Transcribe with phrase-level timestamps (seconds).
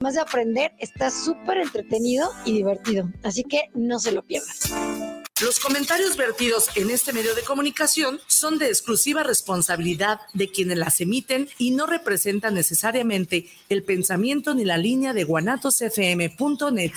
[0.00, 4.48] Además de aprender, está súper entretenido y divertido, así que no se lo pierdan.
[5.42, 11.02] Los comentarios vertidos en este medio de comunicación son de exclusiva responsabilidad de quienes las
[11.02, 16.92] emiten y no representan necesariamente el pensamiento ni la línea de guanatosfm.net.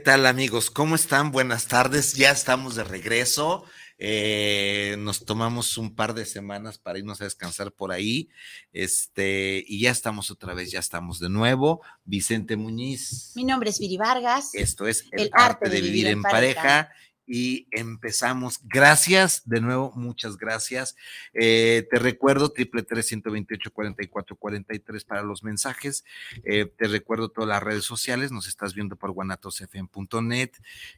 [0.00, 0.70] ¿Qué tal amigos?
[0.70, 1.30] ¿Cómo están?
[1.30, 2.14] Buenas tardes.
[2.14, 3.64] Ya estamos de regreso.
[3.98, 8.30] Eh, nos tomamos un par de semanas para irnos a descansar por ahí.
[8.72, 11.82] Este, y ya estamos otra vez, ya estamos de nuevo.
[12.04, 13.32] Vicente Muñiz.
[13.34, 14.54] Mi nombre es Viri Vargas.
[14.54, 16.90] Esto es El, arte, de, vivir, en pareja
[17.32, 18.58] y empezamos.
[18.64, 20.96] Gracias, de nuevo, muchas gracias.
[21.32, 25.44] Eh, te recuerdo, triple tres ciento veintiocho cuarenta y cuatro cuarenta y tres para los
[25.44, 26.04] mensajes.
[26.42, 30.50] Eh, te recuerdo todas las redes sociales, nos estás viendo por guanatosfm.net,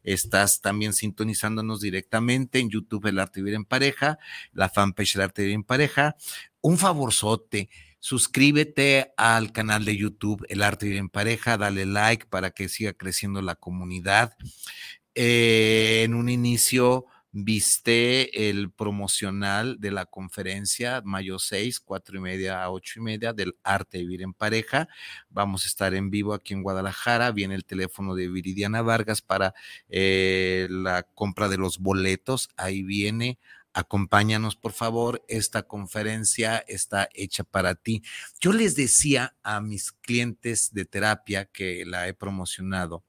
[0.04, 4.18] estás también sintonizándonos directamente en YouTube El Arte Vivir en Pareja,
[4.54, 6.16] la fanpage El Arte Vivir en Pareja.
[6.62, 7.68] Un favorzote
[7.98, 12.70] suscríbete al canal de YouTube El Arte de Vivir en Pareja, dale like para que
[12.70, 14.34] siga creciendo la comunidad.
[15.14, 22.62] Eh, en un inicio viste el promocional de la conferencia mayo 6, 4 y media
[22.62, 24.88] a 8 y media del arte de vivir en pareja.
[25.30, 27.32] Vamos a estar en vivo aquí en Guadalajara.
[27.32, 29.54] Viene el teléfono de Viridiana Vargas para
[29.88, 32.50] eh, la compra de los boletos.
[32.56, 33.38] Ahí viene.
[33.74, 35.24] Acompáñanos, por favor.
[35.28, 38.02] Esta conferencia está hecha para ti.
[38.40, 43.04] Yo les decía a mis clientes de terapia que la he promocionado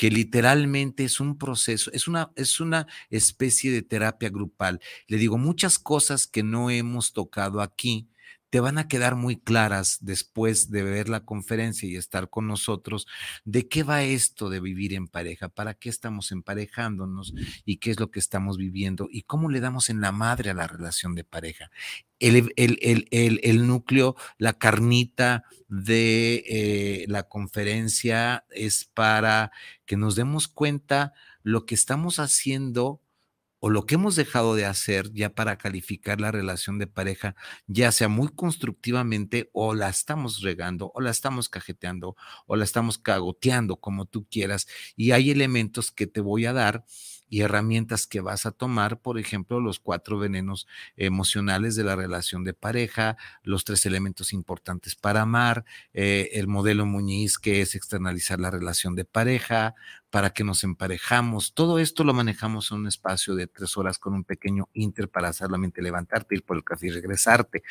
[0.00, 4.80] que literalmente es un proceso, es una, es una especie de terapia grupal.
[5.08, 8.08] Le digo, muchas cosas que no hemos tocado aquí
[8.50, 13.06] te van a quedar muy claras después de ver la conferencia y estar con nosotros
[13.44, 17.32] de qué va esto de vivir en pareja, para qué estamos emparejándonos
[17.64, 20.54] y qué es lo que estamos viviendo y cómo le damos en la madre a
[20.54, 21.70] la relación de pareja.
[22.18, 29.52] El, el, núcleo, la carnita de eh, la conferencia es para
[29.86, 33.00] que nos demos cuenta lo que estamos haciendo
[33.60, 37.92] o lo que hemos dejado de hacer ya para calificar la relación de pareja, ya
[37.92, 42.16] sea muy constructivamente o la estamos regando o la estamos cajeteando
[42.46, 44.66] o la estamos cagoteando, como tú quieras.
[44.96, 46.84] Y hay elementos que te voy a dar
[47.30, 50.66] y herramientas que vas a tomar, por ejemplo, los cuatro venenos
[50.96, 56.86] emocionales de la relación de pareja, los tres elementos importantes para amar, eh, el modelo
[56.86, 59.76] Muñiz que es externalizar la relación de pareja,
[60.10, 61.54] para que nos emparejamos.
[61.54, 65.32] Todo esto lo manejamos en un espacio de tres horas con un pequeño inter para
[65.32, 67.62] solamente levantarte, ir por el café y regresarte.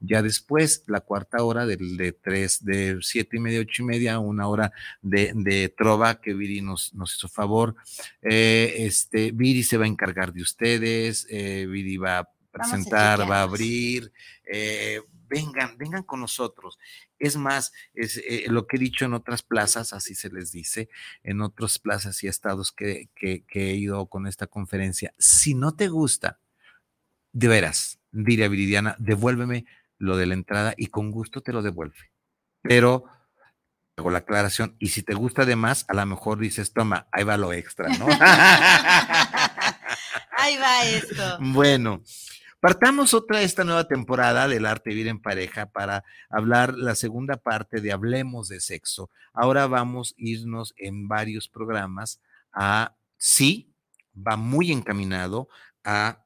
[0.00, 4.18] Ya después, la cuarta hora de, de tres, de siete y media, ocho y media,
[4.18, 4.72] una hora
[5.02, 7.76] de, de trova que Viri nos, nos hizo favor.
[8.22, 13.40] Eh, este, Viri se va a encargar de ustedes, eh, Viri va a presentar, va
[13.40, 14.12] a abrir.
[14.46, 15.00] Eh,
[15.34, 16.78] vengan, vengan con nosotros.
[17.18, 20.88] Es más, es eh, lo que he dicho en otras plazas, así se les dice,
[21.24, 25.12] en otras plazas y estados que, que, he ido con esta conferencia.
[25.18, 26.38] Si no te gusta,
[27.32, 29.66] de veras, diré a Viridiana, devuélveme
[29.98, 32.12] lo de la entrada y con gusto te lo devuelve.
[32.62, 33.06] Pero
[33.96, 37.36] hago la aclaración, y si te gusta además, a lo mejor dices, toma, ahí va
[37.36, 38.06] lo extra, ¿no?
[40.36, 41.38] ahí va esto.
[41.40, 42.02] Bueno,
[42.64, 47.82] Partamos otra esta nueva temporada del arte vivir en pareja para hablar la segunda parte
[47.82, 49.10] de Hablemos de sexo.
[49.34, 52.22] Ahora vamos a irnos en varios programas
[52.54, 53.70] a, sí,
[54.16, 55.50] va muy encaminado
[55.84, 56.24] a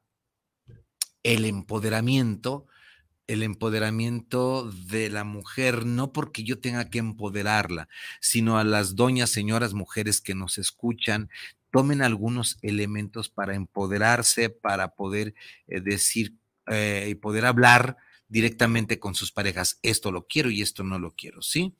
[1.25, 2.69] el empoderamiento
[3.26, 7.88] el empoderamiento de la mujer, no porque yo tenga que empoderarla,
[8.20, 11.29] sino a las doñas, señoras, mujeres que nos escuchan,
[11.70, 15.35] tomen algunos elementos para empoderarse, para poder
[15.67, 16.35] eh, decir
[16.67, 17.97] eh, y poder hablar
[18.29, 21.75] directamente con sus parejas, esto lo quiero y esto no lo quiero, ¿sí?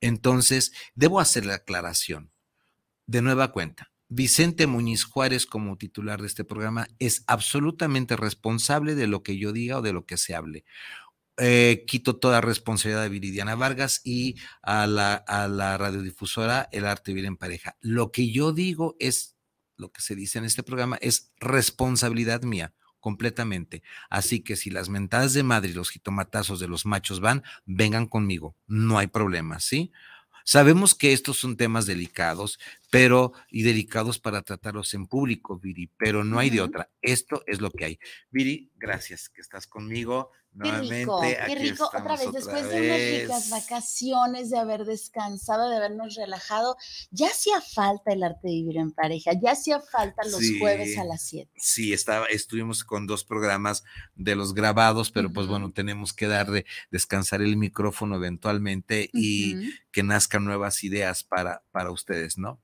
[0.00, 2.30] Entonces, debo hacer la aclaración.
[3.06, 9.06] De nueva cuenta, Vicente Muñiz Juárez, como titular de este programa, es absolutamente responsable de
[9.06, 10.64] lo que yo diga o de lo que se hable.
[11.36, 17.12] Eh, quito toda responsabilidad de Viridiana Vargas y a la, a la radiodifusora El Arte
[17.12, 17.76] Vivir en Pareja.
[17.80, 19.33] Lo que yo digo es,
[19.76, 23.82] lo que se dice en este programa, es responsabilidad mía completamente.
[24.08, 28.06] Así que si las mentadas de madre y los jitomatazos de los machos van, vengan
[28.06, 29.92] conmigo, no hay problema, ¿sí?
[30.46, 32.58] Sabemos que estos son temas delicados,
[32.90, 36.90] pero y delicados para tratarlos en público, Viri, pero no hay de otra.
[37.00, 37.98] Esto es lo que hay.
[38.30, 40.30] Viri, gracias que estás conmigo.
[40.62, 41.86] Qué rico, qué rico.
[41.86, 46.76] Otra vez, después de unas ricas vacaciones, de haber descansado, de habernos relajado,
[47.10, 51.04] ya hacía falta el arte de vivir en pareja, ya hacía falta los jueves a
[51.04, 51.50] las 7.
[51.56, 53.82] Sí, estaba, estuvimos con dos programas
[54.14, 60.02] de los grabados, pero pues bueno, tenemos que darle, descansar el micrófono eventualmente y que
[60.02, 62.60] nazcan nuevas ideas para, para ustedes, ¿no?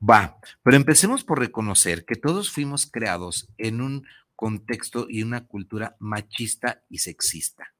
[0.00, 4.06] Va, pero empecemos por reconocer que todos fuimos creados en un
[4.38, 7.74] contexto y una cultura machista y sexista.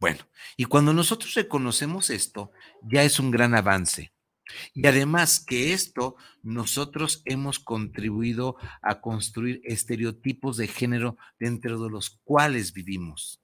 [0.00, 2.50] Bueno, y cuando nosotros reconocemos esto,
[2.82, 4.12] ya es un gran avance.
[4.74, 12.18] Y además que esto nosotros hemos contribuido a construir estereotipos de género dentro de los
[12.24, 13.40] cuales vivimos.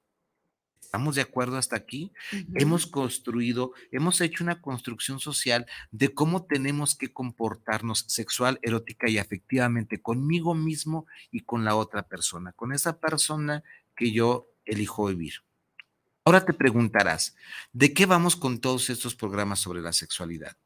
[0.92, 2.12] ¿Estamos de acuerdo hasta aquí?
[2.54, 9.16] Hemos construido, hemos hecho una construcción social de cómo tenemos que comportarnos sexual, erótica y
[9.16, 13.62] afectivamente conmigo mismo y con la otra persona, con esa persona
[13.96, 15.36] que yo elijo vivir.
[16.26, 17.36] Ahora te preguntarás,
[17.72, 20.58] ¿de qué vamos con todos estos programas sobre la sexualidad?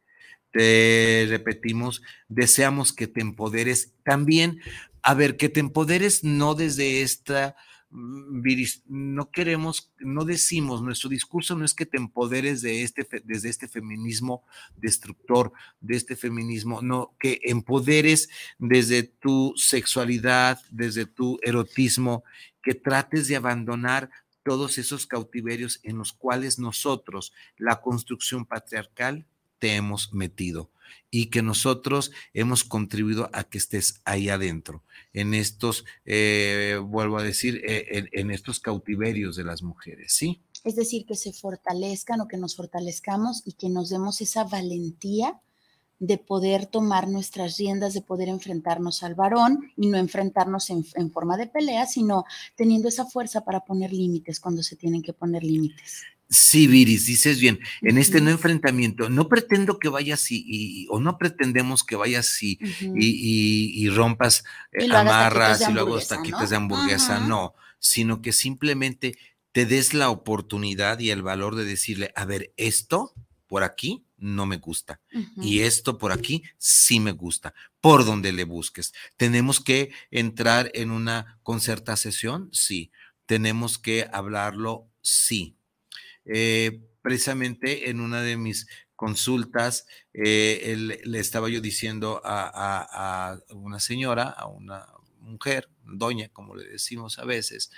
[0.50, 4.60] Te repetimos, deseamos que te empoderes también,
[5.02, 7.54] a ver, que te empoderes no desde esta
[7.98, 8.42] Mm,
[8.88, 13.68] no queremos, no decimos, nuestro discurso no es que te empoderes de este, desde este
[13.68, 14.44] feminismo
[14.76, 15.50] destructor,
[15.80, 18.28] de este feminismo, no, que empoderes
[18.58, 22.22] desde tu sexualidad, desde tu erotismo,
[22.62, 24.10] que trates de abandonar
[24.42, 29.24] todos esos cautiverios en los cuales nosotros, la construcción patriarcal,
[29.58, 30.70] te hemos metido
[31.10, 34.82] y que nosotros hemos contribuido a que estés ahí adentro,
[35.12, 40.42] en estos, eh, vuelvo a decir, eh, en, estos cautiverios de las mujeres, ¿sí?
[40.64, 45.40] Es decir, que se fortalezcan o que nos fortalezcamos y que nos demos esa valentía
[45.98, 51.10] de poder tomar nuestras riendas, de poder enfrentarnos al varón y no enfrentarnos en, en,
[51.10, 52.24] forma de pelea, sino
[52.54, 56.02] teniendo esa fuerza para poner límites cuando se tienen que poner límites.
[56.28, 61.18] Sí, Viris, dices bien, en este no enfrentamiento, no pretendo que vayas y, o no
[61.18, 64.42] pretendemos que vayas y, y, rompas,
[64.72, 69.16] eh, amarras y luego taquitos de hamburguesa, no, sino que simplemente
[69.52, 73.12] te des la oportunidad y el valor de decirle, a ver, esto
[73.46, 75.00] por aquí no me gusta
[75.36, 78.92] y esto por aquí sí me gusta, por donde le busques.
[79.16, 82.90] Tenemos que entrar en una concerta sesión, sí.
[83.26, 85.56] Tenemos que hablarlo, sí
[86.26, 94.24] eh, precisamente en una de mis consultas, eh, le estaba yo diciendo a, una señora,
[94.24, 94.86] a una
[95.20, 97.70] mujer, doña, como le decimos a veces,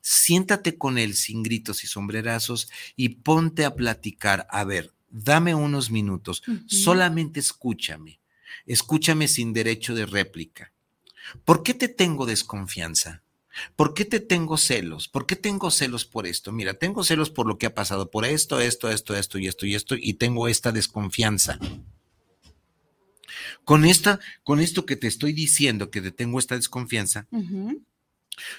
[0.00, 4.46] siéntate con él sin gritos y sombrerazos y ponte a platicar.
[4.50, 8.20] A ver, dame unos minutos, solamente escúchame,
[8.66, 10.72] escúchame sin derecho de réplica.
[11.44, 13.22] ¿Por qué te tengo desconfianza?
[13.76, 15.08] ¿Por qué te tengo celos?
[15.08, 16.52] ¿Por qué tengo celos por esto?
[16.52, 19.66] Mira, tengo celos por lo que ha pasado, por esto, esto, esto, esto y esto
[19.66, 21.58] y esto, y tengo esta desconfianza.
[23.64, 27.26] Con esta, con esto que te estoy diciendo, que te tengo esta desconfianza,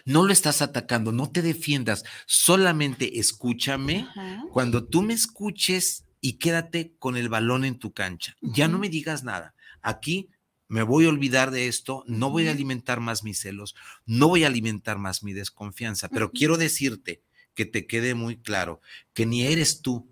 [0.06, 4.08] no lo estás atacando, no te defiendas, solamente escúchame.
[4.52, 8.90] Cuando tú me escuches y quédate con el balón en tu cancha, ya no me
[8.90, 9.56] digas nada.
[9.82, 10.30] Aquí
[10.74, 13.76] me voy a olvidar de esto, no voy a alimentar más mis celos,
[14.08, 17.22] no voy a alimentar más mi desconfianza, pero quiero decirte
[17.54, 18.82] que te quede muy claro
[19.14, 20.10] que ni eres tú,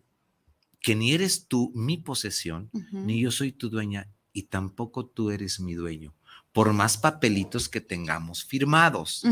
[0.79, 5.59] que ni eres tú mi posesión, ni yo soy tu dueña y tampoco tú eres
[5.59, 6.13] mi dueño,
[6.51, 9.23] por más papelitos que tengamos firmados.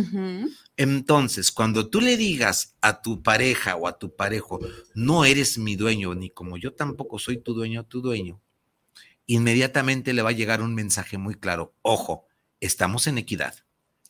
[0.78, 4.60] Entonces, cuando tú le digas a tu pareja o a tu parejo,
[4.96, 8.42] no eres mi dueño, ni como yo tampoco soy tu dueño tu dueño,
[9.30, 11.76] inmediatamente le va a llegar un mensaje muy claro.
[11.84, 12.28] Ojo,
[12.60, 13.54] estamos en equidad,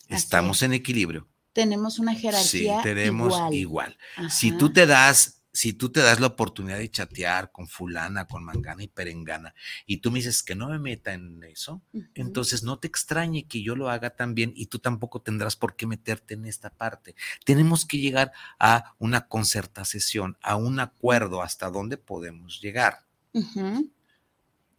[0.08, 1.28] estamos en equilibrio.
[1.52, 2.78] Tenemos una jerarquía.
[2.78, 3.98] Sí, tenemos igual.
[4.30, 8.46] Si tú te das si tú te das la oportunidad de chatear con fulana, con
[8.46, 9.54] mangana y perengana,
[9.86, 11.82] y tú me dices que no me meta en eso,
[12.14, 15.88] entonces no te extrañe que yo lo haga también y tú tampoco tendrás por qué
[15.88, 17.16] meterte en esta parte.
[17.46, 23.06] Tenemos que llegar a una concertación, a un acuerdo hasta dónde podemos llegar.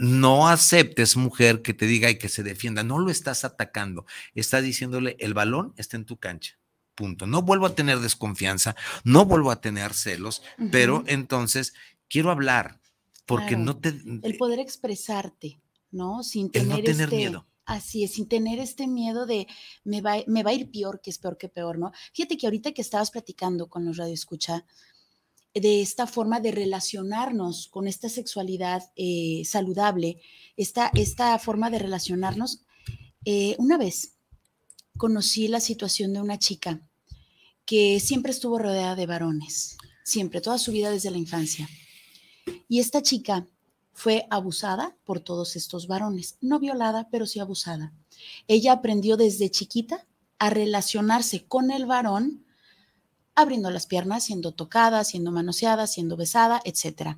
[0.00, 2.82] No aceptes, mujer, que te diga y que se defienda.
[2.82, 4.06] No lo estás atacando.
[4.34, 6.60] Está diciéndole, el balón está en tu cancha
[7.00, 7.26] punto.
[7.26, 11.72] No vuelvo a tener desconfianza, no vuelvo a tener celos, pero entonces
[12.10, 12.78] quiero hablar,
[13.24, 13.88] porque no te...
[14.22, 16.22] El poder expresarte, ¿no?
[16.22, 17.46] Sin tener, no tener este, miedo.
[17.64, 19.46] Así es, sin tener este miedo de
[19.82, 21.92] me va, me va a ir peor, que es peor que peor, ¿no?
[22.12, 24.66] Fíjate que ahorita que estabas platicando con los radioescucha,
[25.54, 30.20] de esta forma de relacionarnos con esta sexualidad eh, saludable,
[30.56, 32.64] esta, esta forma de relacionarnos,
[33.24, 34.16] eh, una vez
[34.96, 36.80] conocí la situación de una chica
[37.64, 41.68] que siempre estuvo rodeada de varones, siempre, toda su vida desde la infancia.
[42.68, 43.46] Y esta chica
[43.92, 47.92] fue abusada por todos estos varones, no violada, pero sí abusada.
[48.48, 50.06] Ella aprendió desde chiquita
[50.38, 52.44] a relacionarse con el varón,
[53.34, 57.16] abriendo las piernas, siendo tocada, siendo manoseada, siendo besada, etc.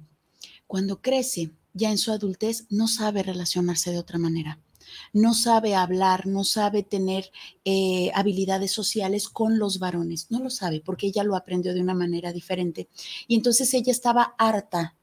[0.66, 4.58] Cuando crece, ya en su adultez, no sabe relacionarse de otra manera
[5.12, 7.30] no sabe hablar, no sabe tener
[7.64, 11.94] eh, habilidades sociales con los varones, no lo sabe porque ella lo aprendió de una
[11.94, 12.88] manera diferente.
[13.26, 14.96] Y entonces ella estaba harta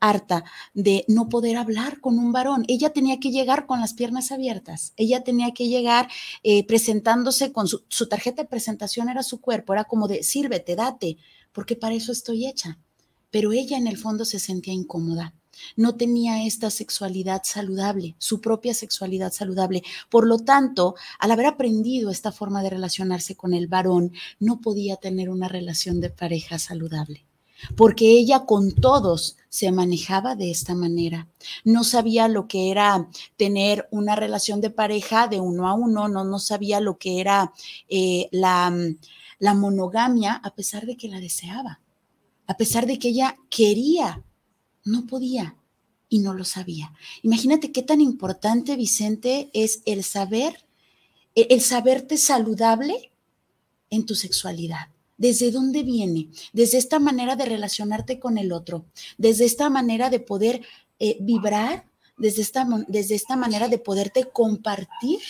[0.00, 2.64] harta de no poder hablar con un varón.
[2.68, 6.08] Ella tenía que llegar con las piernas abiertas, ella tenía que llegar
[6.42, 10.76] eh, presentándose con su, su, tarjeta de presentación, era su cuerpo, era como de sírvete,
[10.76, 11.16] date,
[11.52, 12.78] porque para eso estoy hecha.
[13.30, 15.34] Pero ella en el fondo se sentía incómoda
[15.76, 19.82] no tenía esta sexualidad saludable, su propia sexualidad saludable.
[20.08, 24.96] Por lo tanto, al haber aprendido esta forma de relacionarse con el varón, no podía
[24.96, 27.26] tener una relación de pareja saludable
[27.76, 31.28] porque ella con todos se manejaba de esta manera.
[31.64, 36.24] No sabía lo que era tener una relación de pareja de uno a uno, no,
[36.24, 37.52] no sabía lo que era
[37.88, 38.72] eh, la,
[39.38, 41.80] la monogamia a pesar de que la deseaba,
[42.46, 44.22] a pesar de que ella quería
[44.84, 45.56] no podía
[46.08, 46.92] y no lo sabía.
[47.22, 50.64] Imagínate qué tan importante, Vicente, es el saber,
[51.34, 53.12] el saberte saludable
[53.90, 54.88] en tu sexualidad.
[55.20, 56.30] ¿Desde dónde viene?
[56.54, 58.86] Desde esta manera de relacionarte con el otro,
[59.18, 60.62] desde esta manera de poder
[60.98, 61.84] eh, vibrar,
[62.16, 65.20] desde esta, desde esta manera de poderte compartir,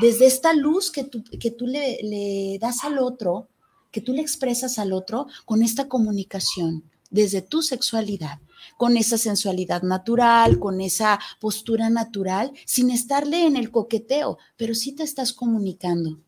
[0.00, 3.48] desde esta luz que tú, que tú le, le das al otro,
[3.90, 8.38] que tú le expresas al otro con esta comunicación, desde tu sexualidad
[8.78, 14.92] con esa sensualidad natural, con esa postura natural, sin estarle en el coqueteo, pero sí
[14.92, 16.18] te estás comunicando.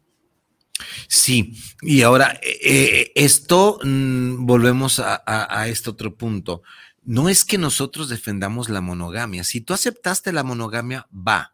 [1.08, 6.62] Sí, y ahora eh, eh, esto, mm, volvemos a, este otro punto.
[7.02, 9.44] No es que nosotros defendamos la monogamia.
[9.44, 11.52] Si tú aceptaste la monogamia, va.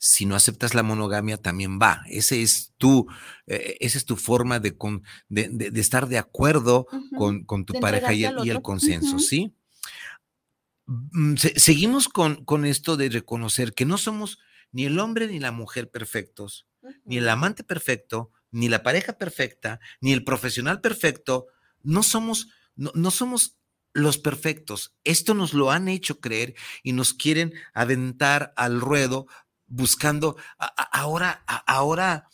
[0.00, 2.02] Si no aceptas la monogamia, también va.
[2.06, 3.08] Ese es tu,
[3.48, 4.76] eh, esa es tu forma de,
[5.28, 9.52] de, estar de acuerdo con, tu pareja y el, consenso, ¿sí?
[10.86, 14.38] Mm, seguimos con, con, esto de reconocer que no somos
[14.70, 16.67] ni el hombre ni la mujer perfectos,
[17.04, 21.46] ni el amante perfecto, ni la pareja perfecta, ni el profesional perfecto.
[21.82, 23.58] No somos, no, somos
[23.92, 24.96] los perfectos.
[25.04, 29.26] Esto nos lo han hecho creer y nos quieren aventar al ruedo
[29.66, 30.36] buscando
[30.92, 32.28] ahora, ahora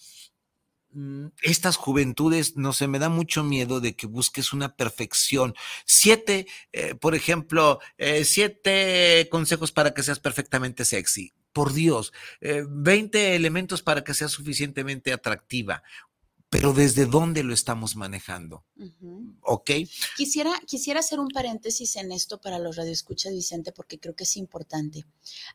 [0.94, 5.54] Mm, estas juventudes, no sé, me da mucho miedo de que busques una perfección.
[5.84, 11.34] Siete, eh, por ejemplo, eh, siete consejos para que seas perfectamente sexy.
[11.54, 15.82] Por Dios, eh, veinte elementos para que seas suficientemente atractiva.
[16.50, 18.64] Pero ¿desde dónde lo estamos manejando?
[19.40, 19.70] ¿Ok?
[20.16, 24.36] Quisiera, quisiera hacer un paréntesis en esto para los radioescuchas, Vicente, porque creo que es
[24.36, 25.04] importante.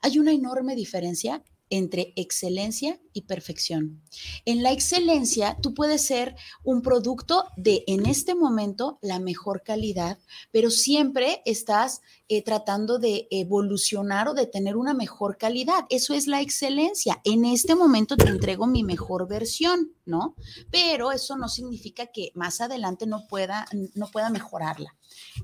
[0.02, 4.02] Hay una enorme diferencia entre excelencia y perfección.
[4.46, 10.18] En la excelencia, tú puedes ser un producto de, en este momento, la mejor calidad,
[10.52, 15.86] pero siempre estás eh, tratando de evolucionar o de tener una mejor calidad.
[15.90, 17.22] Eso es la excelencia.
[17.24, 20.36] En este momento te entrego mi mejor versión, ¿no?
[20.72, 24.96] Pero eso no significa que más adelante no pueda, no pueda mejorarla.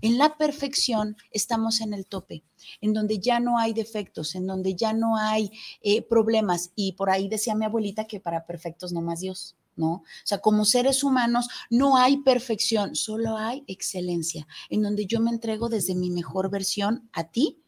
[0.02, 2.44] En la perfección estamos en el tope,
[2.82, 5.52] en donde ya no hay defectos, en donde ya no hay
[5.82, 6.72] eh, problemas.
[6.76, 9.56] Y por ahí decía mi abuelita que para perfectos no más Dios.
[9.76, 9.92] ¿no?
[9.94, 15.32] O sea, como seres humanos no hay perfección, solo hay excelencia, en donde yo me
[15.32, 17.62] entrego desde mi mejor versión a ti,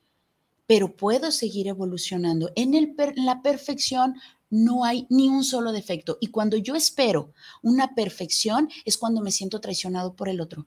[0.65, 2.51] pero puedo seguir evolucionando.
[2.55, 4.15] En, el, la perfección
[4.49, 6.17] no hay ni un solo defecto.
[6.21, 10.65] Y cuando yo espero una perfección es cuando me siento traicionado por el otro.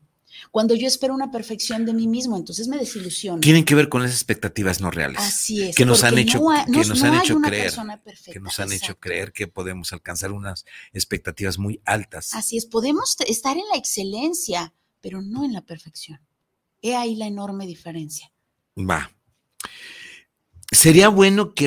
[0.50, 3.40] Cuando yo espero una perfección de mí mismo, entonces me desilusiono.
[3.40, 5.20] Tienen que ver con las expectativas no reales.
[5.20, 5.76] Así es.
[5.76, 6.40] Que nos han hecho,
[6.72, 7.72] que nos han hecho creer.
[8.32, 12.34] que nos han hecho creer que podemos alcanzar unas expectativas muy altas.
[12.34, 16.20] Así es, podemos estar en la excelencia, pero no en la perfección.
[16.82, 18.32] He ahí la enorme diferencia.
[18.78, 19.10] Va.
[20.72, 21.66] Sería bueno que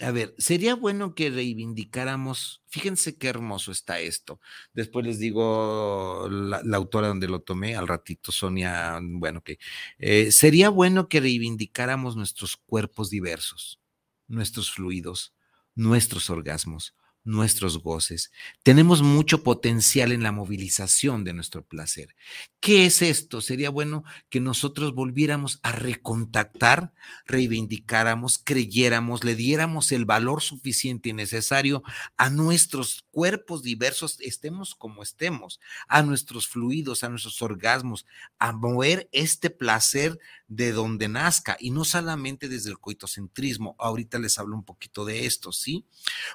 [0.00, 4.40] a ver, sería bueno que reivindicáramos, fíjense qué hermoso está esto.
[4.72, 9.58] Después les digo la, autora donde lo tomé, al ratito Sonia, bueno, que
[9.98, 13.78] eh, sería bueno que reivindicáramos nuestros cuerpos diversos,
[14.26, 15.34] nuestros fluidos,
[15.74, 18.32] nuestros orgasmos, nuestros goces.
[18.62, 22.14] Tenemos mucho potencial en la movilización de nuestro placer.
[22.60, 23.40] ¿Qué es esto?
[23.40, 26.92] Sería bueno que nosotros volviéramos a recontactar,
[27.26, 31.82] reivindicáramos, creyéramos, le diéramos el valor suficiente y necesario
[32.16, 38.06] a nuestros cuerpos diversos, estemos como estemos, a nuestros fluidos, a nuestros orgasmos,
[38.38, 40.18] a mover este placer
[40.50, 43.76] de donde nazca y no solamente desde el coitocentrismo.
[43.78, 45.86] Ahorita les hablo un poquito de esto, ¿sí?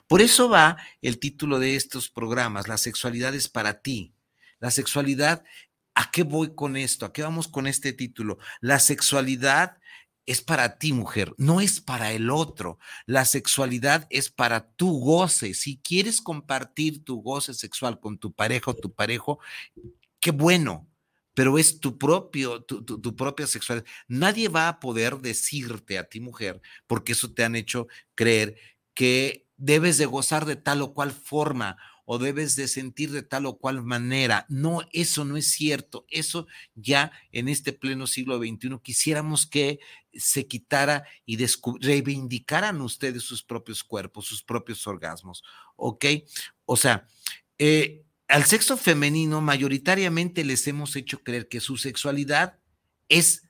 [0.08, 4.14] Por eso va el título de estos programas, La sexualidad es para ti.
[4.60, 5.44] La sexualidad,
[5.94, 7.06] ¿a qué voy con esto?
[7.06, 8.38] ¿A qué vamos con este título?
[8.62, 9.80] La sexualidad
[10.26, 12.80] es para ti, mujer, no es para el otro.
[13.06, 15.54] La sexualidad es para tu goce.
[15.54, 19.40] Si quieres compartir tu goce sexual con tu pareja o tu parejo,
[20.22, 20.88] qué bueno,
[21.36, 23.86] pero es tu propio, tu, tu, propia sexualidad.
[24.08, 28.56] Nadie va a poder decirte a ti, mujer, porque eso te han hecho creer
[28.96, 33.48] que debes de gozar de tal o cual forma o debes de sentir de tal
[33.48, 34.46] o cual manera.
[34.48, 36.06] No, eso no es cierto.
[36.10, 39.80] Eso ya en este pleno siglo XXI quisiéramos que
[40.14, 41.38] se quitara y
[41.82, 45.44] reivindicaran ustedes sus propios cuerpos, sus propios orgasmos.
[45.76, 46.06] ¿Ok?
[46.66, 47.08] O sea,
[47.58, 52.58] eh, al sexo femenino mayoritariamente les hemos hecho creer que su sexualidad
[53.10, 53.44] es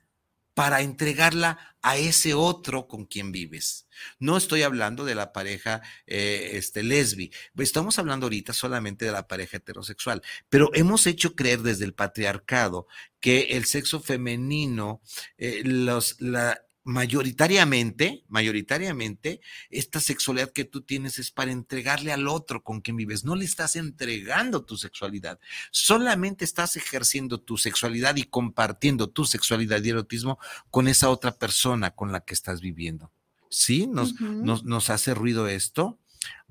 [0.56, 3.86] para entregarla a ese otro con quien vives.
[4.18, 9.28] No estoy hablando de la pareja eh, este, lesbi, estamos hablando ahorita solamente de la
[9.28, 12.86] pareja heterosexual, pero hemos hecho creer desde el patriarcado
[13.20, 15.02] que el sexo femenino,
[15.36, 22.62] eh, los, la, mayoritariamente, mayoritariamente, esta sexualidad que tú tienes es para entregarle al otro
[22.62, 23.24] con quien vives.
[23.24, 25.40] No le estás entregando tu sexualidad,
[25.72, 30.38] solamente estás ejerciendo tu sexualidad y compartiendo tu sexualidad y erotismo
[30.70, 33.10] con esa otra persona con la que estás viviendo.
[33.50, 33.88] ¿Sí?
[33.88, 35.98] Nos, nos, hace ruido esto.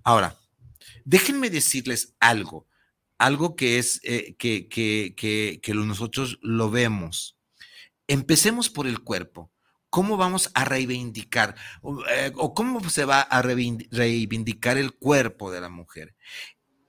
[0.03, 0.37] Ahora,
[1.05, 2.67] déjenme decirles algo,
[3.17, 7.37] algo que es eh, que, que, que, que nosotros lo vemos.
[8.07, 9.51] Empecemos por el cuerpo
[9.95, 11.55] ¿Cómo vamos a reivindicar
[12.11, 16.17] eh, o, cómo se va a reivindicar el cuerpo de la mujer?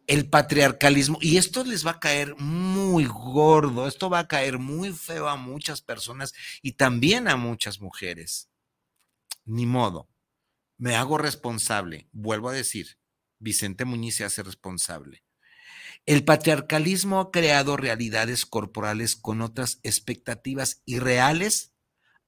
[0.08, 4.92] El patriarcalismo, y esto les va a caer muy gordo, esto va a caer muy
[4.92, 8.50] feo a muchas personas y también a muchas mujeres.
[9.44, 10.08] Ni modo,
[10.76, 12.98] me hago responsable, vuelvo a decir,
[13.38, 15.22] Vicente Muñiz se hace responsable.
[16.06, 21.75] El patriarcalismo ha creado realidades corporales con otras expectativas irreales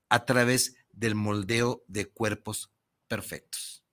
[0.08, 2.72] a través del moldeo de cuerpos
[3.06, 3.84] perfectos.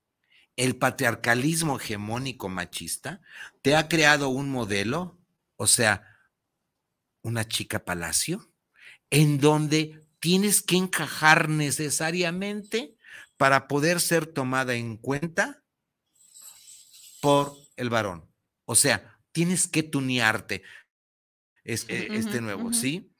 [0.56, 3.20] El patriarcalismo hegemónico machista
[3.62, 5.18] te ha creado un modelo,
[5.56, 6.16] o sea,
[7.22, 8.50] una chica palacio,
[9.10, 12.96] en donde tienes que encajar necesariamente
[13.36, 15.62] para poder ser tomada en cuenta
[17.20, 18.30] por el varón.
[18.64, 20.62] O sea, tienes que tunearte
[21.64, 23.12] este, este nuevo, ¿sí?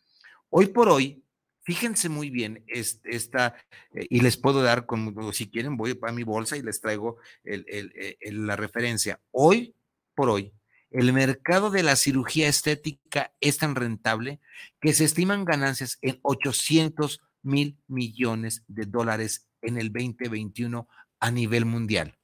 [0.49, 1.26] Hoy por hoy,
[1.67, 3.57] Fíjense muy bien esta,
[3.93, 7.17] eh, y les puedo dar, con, si quieren, voy a mi bolsa y les traigo
[7.43, 9.21] eh, la referencia.
[9.33, 9.75] Hoy
[10.15, 10.53] por hoy,
[10.93, 14.39] el mercado de la cirugía estética es tan rentable
[14.81, 21.65] que se estiman ganancias en 800 mil millones de dólares en el 2021 a nivel
[21.65, 22.17] mundial.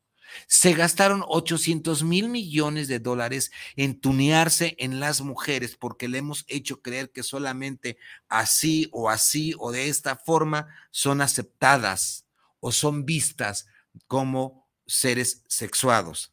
[0.47, 6.45] Se gastaron 800 mil millones de dólares en tunearse en las mujeres porque le hemos
[6.49, 12.27] hecho creer que solamente así o así o de esta forma son aceptadas
[12.61, 13.67] o son vistas
[14.07, 16.33] como seres sexuados.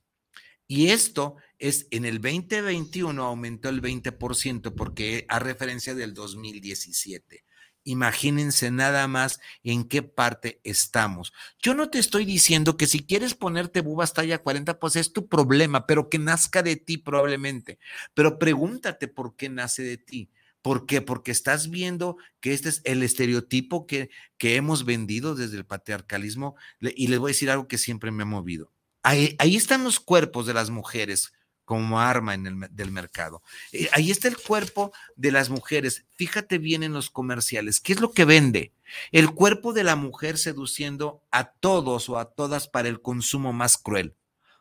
[0.68, 7.44] Y esto es en el 2021 aumentó el 20% porque a referencia del 2017.
[7.90, 11.34] Imagínense nada más en qué parte estamos.
[11.60, 15.28] Yo no te estoy diciendo que si quieres ponerte bubas talla 40, pues es tu
[15.28, 17.80] problema, pero que nazca de ti probablemente.
[18.14, 20.30] Pero pregúntate por qué nace de ti.
[20.62, 21.02] ¿Por qué?
[21.02, 26.58] Porque estás viendo que este es el estereotipo que, que hemos vendido desde el patriarcalismo.
[26.80, 28.72] Y les voy a decir algo que siempre me ha movido.
[29.02, 31.34] Ahí, ahí están los cuerpos de las mujeres
[31.70, 33.44] como arma en el, del mercado.
[33.72, 36.04] Eh, ahí está el cuerpo de las mujeres.
[36.16, 37.80] Fíjate bien en los comerciales.
[37.80, 38.74] ¿Qué es lo que vende?
[39.12, 43.78] El cuerpo de la mujer seduciendo a todos o a todas para el consumo más
[43.78, 44.16] cruel,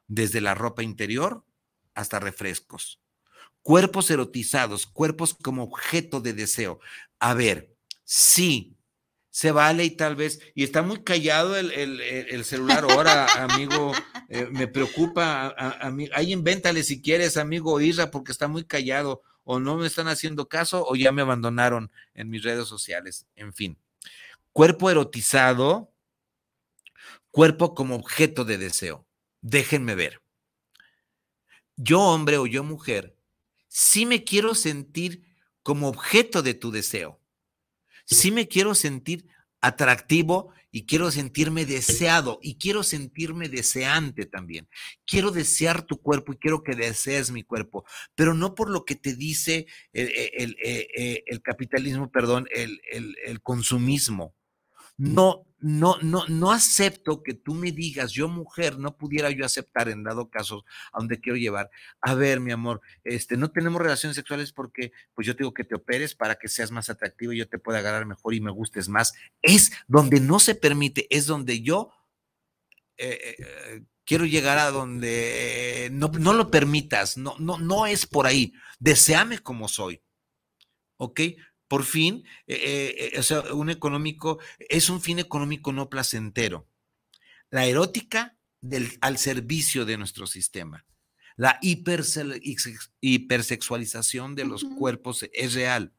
[0.07, 1.47] desde la ropa interior
[1.95, 3.01] hasta refrescos.
[3.63, 6.79] Cuerpos erotizados, cuerpos como objeto de deseo.
[7.21, 8.77] A ver, sí,
[9.39, 13.93] se vale y tal vez, y está muy callado el, celular ahora, amigo,
[14.29, 19.23] eh, me preocupa, a, mí, ahí invéntale si quieres, amigo Isra, porque está muy callado,
[19.45, 23.55] o no me están haciendo caso, o ya me abandonaron en mis redes sociales, en
[23.55, 23.79] fin.
[24.53, 25.93] Cuerpo erotizado,
[27.31, 29.07] cuerpo como objeto de deseo.
[29.41, 30.21] Déjenme ver.
[31.77, 33.17] Yo, hombre o yo, mujer,
[33.69, 37.18] sí me quiero sentir como objeto de tu deseo
[38.09, 39.27] sí me quiero sentir
[39.61, 44.69] atractivo y quiero sentirme deseado y quiero sentirme deseante también.
[45.07, 48.95] Quiero desear tu cuerpo y quiero que desees mi cuerpo, pero no por lo que
[48.95, 54.35] te dice el, el, capitalismo, perdón, el, consumismo.
[54.99, 59.89] No, no, no, no acepto que tú me digas, yo mujer, no pudiera yo aceptar
[59.89, 61.71] en dado caso a donde quiero llevar.
[62.01, 65.75] A ver, mi amor, este, no tenemos relaciones sexuales porque, pues yo tengo que te
[65.75, 68.89] operes para que seas más atractivo y yo te pueda agarrar mejor y me gustes
[68.89, 69.15] más.
[69.43, 71.91] Es donde no se permite, es donde yo
[72.97, 78.27] eh, eh, quiero llegar a donde no, no lo permitas, no, no, no es por
[78.27, 78.53] ahí.
[78.79, 80.03] Deseame como soy.
[80.97, 81.21] ¿Ok?
[81.69, 86.69] Por fin, eh, eh, o sea, un económico, es un fin económico no placentero.
[87.51, 90.85] La erótica del, al servicio de nuestro sistema.
[91.37, 95.93] La hipersexualización de los cuerpos es real.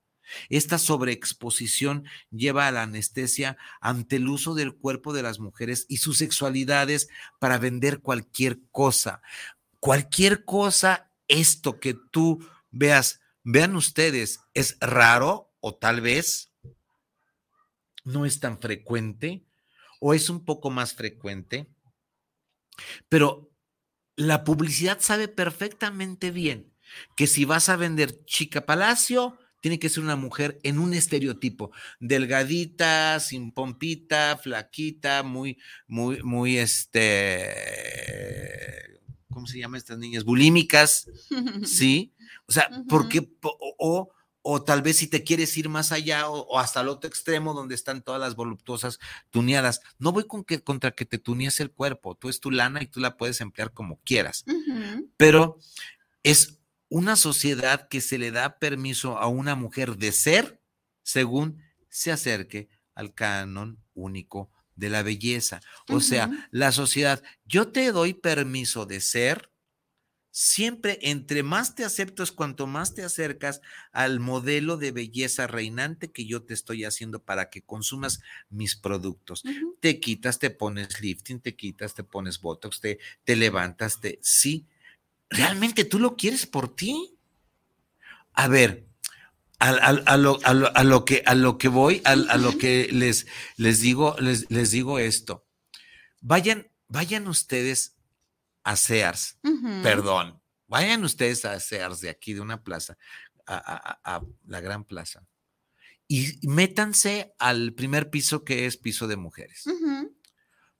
[0.49, 5.97] Esta sobreexposición lleva a la anestesia ante el uso del cuerpo de las mujeres y
[5.97, 7.07] sus sexualidades
[7.39, 9.21] para vender cualquier cosa.
[9.79, 16.53] Cualquier cosa, esto que tú veas, vean ustedes, es raro o tal vez
[18.03, 19.45] no es tan frecuente
[19.99, 21.67] o es un poco más frecuente,
[23.09, 23.51] pero
[24.15, 26.73] la publicidad sabe perfectamente bien
[27.15, 31.71] que si vas a vender chica palacio, tiene que ser una mujer en un estereotipo,
[31.99, 37.43] delgadita, sin pompita, flaquita, muy, muy, muy, este,
[39.29, 40.23] ¿cómo se llama estas niñas?
[40.23, 41.09] Bulímicas,
[41.65, 42.13] ¿sí?
[42.47, 44.09] O sea, porque, o, o
[44.65, 48.01] tal vez si te quieres ir más allá o, hasta el otro extremo donde están
[48.01, 48.99] todas las voluptuosas
[49.29, 49.81] tuneadas.
[49.97, 52.87] No voy con que, contra que te tunees el cuerpo, tú es tu lana y
[52.87, 54.45] tú la puedes emplear como quieras,
[55.17, 55.59] pero
[56.23, 60.61] es una sociedad que se le da permiso a una mujer de ser
[61.03, 65.61] según se acerque al canon único de la belleza.
[65.89, 69.51] O sea, la sociedad, yo te doy permiso de ser
[70.41, 73.59] Siempre, entre más te acepto es cuanto más te acercas
[73.91, 79.43] al modelo de belleza reinante que yo te estoy haciendo para que consumas mis productos.
[79.81, 84.17] Te quitas, te pones lifting, te quitas, te pones botox, te, te levantas, te...
[84.21, 84.65] Sí,
[85.29, 87.17] ¿realmente tú lo quieres por ti?
[88.31, 88.85] A ver,
[89.59, 94.71] a, lo, que, a lo que voy, a, lo que les, les, digo, les, les
[94.71, 95.45] digo esto.
[96.21, 97.98] Vayan, vayan ustedes
[98.63, 99.39] a Sears,
[99.83, 102.97] perdón, vayan ustedes a Sears de aquí, de una plaza,
[103.47, 105.25] a, la gran plaza,
[106.07, 109.63] y métanse al primer piso que es piso de mujeres.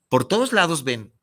[0.08, 1.14] Por todos lados ven,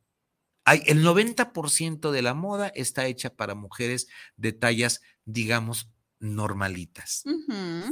[0.64, 7.24] hay, el 90% de la moda está hecha para mujeres de tallas, digamos, normalitas.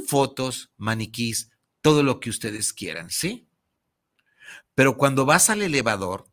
[0.07, 1.51] Fotos, maniquís,
[1.81, 3.47] todo lo que ustedes quieran, ¿sí?
[4.73, 6.27] Pero cuando vas al elevador,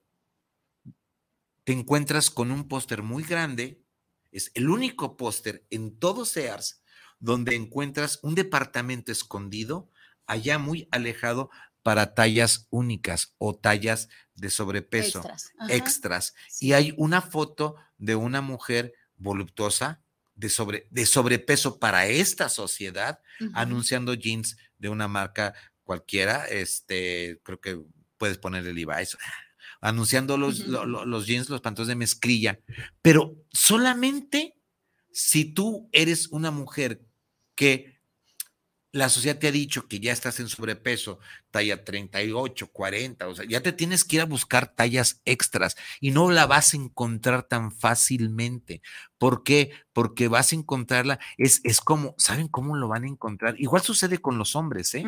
[1.65, 3.83] te encuentras con un póster muy grande,
[4.31, 6.83] es el único póster en todo Sears
[7.23, 9.89] donde encuentras un departamento escondido,
[10.27, 11.51] allá muy alejado
[11.83, 15.23] para tallas únicas o tallas de sobrepeso,
[15.69, 16.35] extras.
[16.61, 20.03] Y hay una foto de una mujer voluptuosa
[20.35, 23.21] de, sobre, de sobrepeso para esta sociedad,
[23.55, 27.81] anunciando jeans de una marca cualquiera, este, creo que
[28.17, 29.17] puedes poner el Levi's,
[29.83, 32.61] anunciando los, los, jeans, los pantalones de mezclilla,
[33.03, 34.57] pero solamente
[35.11, 37.05] si tú eres una mujer
[37.55, 38.01] que
[38.93, 41.19] la sociedad te ha dicho que ya estás en sobrepeso,
[41.51, 46.11] talla 38, 40, o sea, ya te tienes que ir a buscar tallas extras y
[46.11, 48.83] no la vas a encontrar tan fácilmente.
[49.17, 49.73] ¿Por qué?
[49.95, 53.55] Porque vas a encontrarla, es, es como, ¿saben cómo lo van a encontrar?
[53.59, 55.05] Igual sucede con los hombres, ¿eh?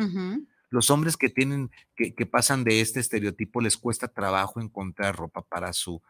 [0.69, 5.73] Los hombres que tienen, que, pasan de este estereotipo les cuesta trabajo encontrar ropa para
[5.73, 6.01] su,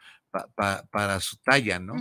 [0.92, 1.96] para su talla, ¿no?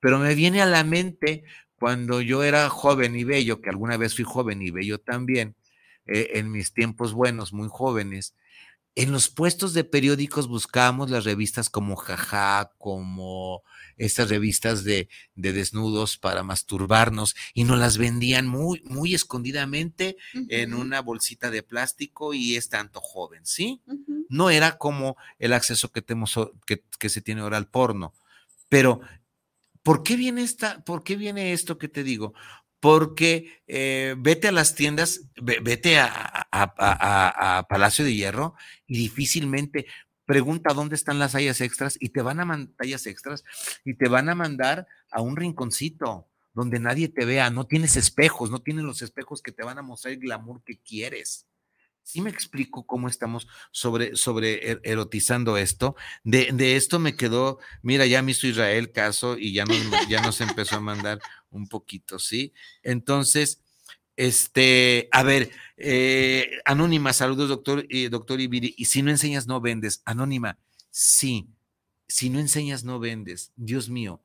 [0.00, 1.44] Pero me viene a la mente
[1.82, 5.56] cuando yo era joven y bello, que alguna vez fui joven y bello también,
[6.06, 8.36] eh, en mis tiempos buenos, muy jóvenes,
[8.94, 13.62] en los puestos de periódicos buscábamos las revistas como Jaja, como
[13.96, 20.16] estas revistas de, desnudos para masturbarnos y nos las vendían muy, muy escondidamente
[20.48, 23.82] en una bolsita de plástico y es tanto joven, ¿sí?
[24.28, 28.12] No era como el acceso que, tenemos, que, que se tiene ahora al porno.
[28.68, 29.00] Pero,
[29.82, 32.34] ¿por qué viene esta, por qué viene esto que te digo?
[32.82, 38.56] Porque eh, vete a las tiendas, vete a, Palacio de Hierro
[38.88, 39.86] y difícilmente
[40.24, 42.44] pregunta dónde están las tallas extras y te van a
[43.06, 43.44] extras
[43.84, 48.50] y te van a mandar a un rinconcito donde nadie te vea, no tienes espejos,
[48.50, 51.46] no tienes los espejos que te van a mostrar el glamour que quieres.
[52.02, 55.94] Sí me explico cómo estamos sobre, sobre er, erotizando esto.
[56.24, 60.20] De, de, esto me quedó, mira, ya me hizo Israel caso y ya nos, ya
[60.20, 62.52] nos empezó a mandar un poquito, ¿sí?
[62.82, 63.62] Entonces,
[64.16, 68.74] este, a ver, eh, Anónima, saludos, doctor, y doctor Ibiri.
[68.76, 70.02] Y si no enseñas, no vendes.
[70.04, 70.58] Anónima,
[70.90, 71.48] sí.
[72.08, 73.52] Si no enseñas, no vendes.
[73.56, 74.22] Dios mío,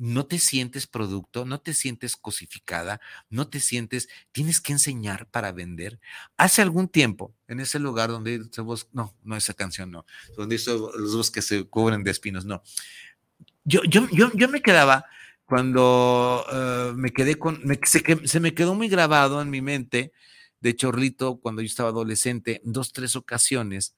[0.00, 5.52] no te sientes producto, no te sientes cosificada, no te sientes, tienes que enseñar para
[5.52, 6.00] vender.
[6.38, 8.40] Hace algún tiempo, en ese lugar donde
[8.92, 10.06] no, no esa canción, no,
[10.38, 12.62] donde los bosques se cubren de espinos, no.
[13.64, 15.04] Yo, yo, yo, yo me quedaba
[15.44, 20.12] cuando eh, me quedé con, se, se, me quedó muy grabado en mi mente,
[20.60, 23.96] de Chorlito, cuando yo estaba adolescente, dos, tres ocasiones,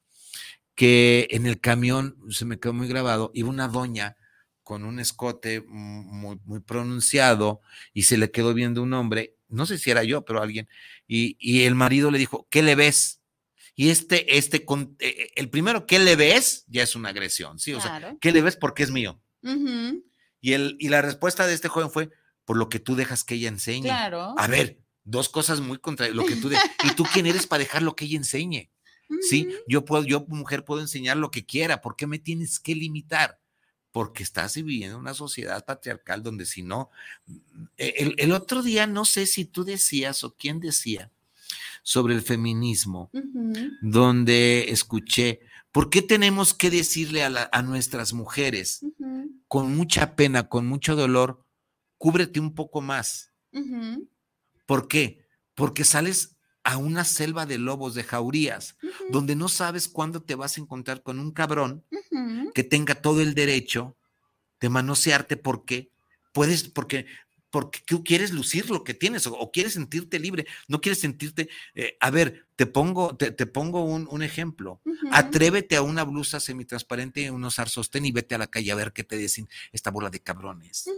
[0.75, 4.17] que en el camión se me quedó muy grabado, iba una doña
[4.63, 7.61] con un escote muy, muy, pronunciado
[7.93, 10.69] y se le quedó viendo un hombre, no sé si era yo, pero alguien,
[11.07, 13.23] y, y el marido le dijo, ¿qué le ves?
[13.75, 16.65] Y este, este, con, eh, eh, el primero, ¿qué le ves?
[16.69, 17.73] Ya es una agresión, ¿sí?
[17.73, 18.57] O sea, ¿qué le ves?
[18.57, 19.21] Porque es mío.
[20.41, 22.11] y, el, y la respuesta de este joven fue,
[22.45, 23.85] por lo que tú dejas que ella enseñe.
[23.85, 24.35] Claro.
[24.37, 26.17] A ver, dos cosas muy contrarias.
[26.17, 26.51] Lo que tú
[26.85, 28.71] ¿Y tú quién eres para dejar lo que ella enseñe?
[29.21, 31.83] Sí, yo puedo, yo mujer puedo enseñar lo que quiera.
[31.83, 33.39] ¿Por qué me tienes que limitar?
[33.93, 36.91] Porque estás viviendo en una sociedad patriarcal donde si no,
[37.77, 41.11] e, el, otro día no sé si tú decías o quién decía
[41.83, 43.11] sobre el feminismo,
[43.83, 45.41] donde escuché,
[45.73, 48.81] ¿por qué tenemos que decirle a, nuestras mujeres
[49.49, 51.45] con mucha pena, con mucho dolor,
[51.99, 53.33] cúbrete un poco más?
[54.65, 55.27] ¿Por qué?
[55.55, 58.77] Porque sales a una selva de lobos, de jaurías,
[59.11, 61.85] donde no sabes cuándo te vas a encontrar con un cabrón
[62.55, 63.97] que tenga todo el derecho
[64.61, 65.91] de manosearte porque
[66.33, 67.07] puedes, porque,
[67.51, 71.97] porque tú quieres lucir lo que tienes o, quieres sentirte libre, no quieres sentirte, eh,
[72.01, 78.07] a ver, te pongo, te, pongo un, ejemplo, atrévete a una blusa semitransparente, unos sostén
[78.07, 80.89] y vete a la calle a ver qué te dicen esta bola de cabrones.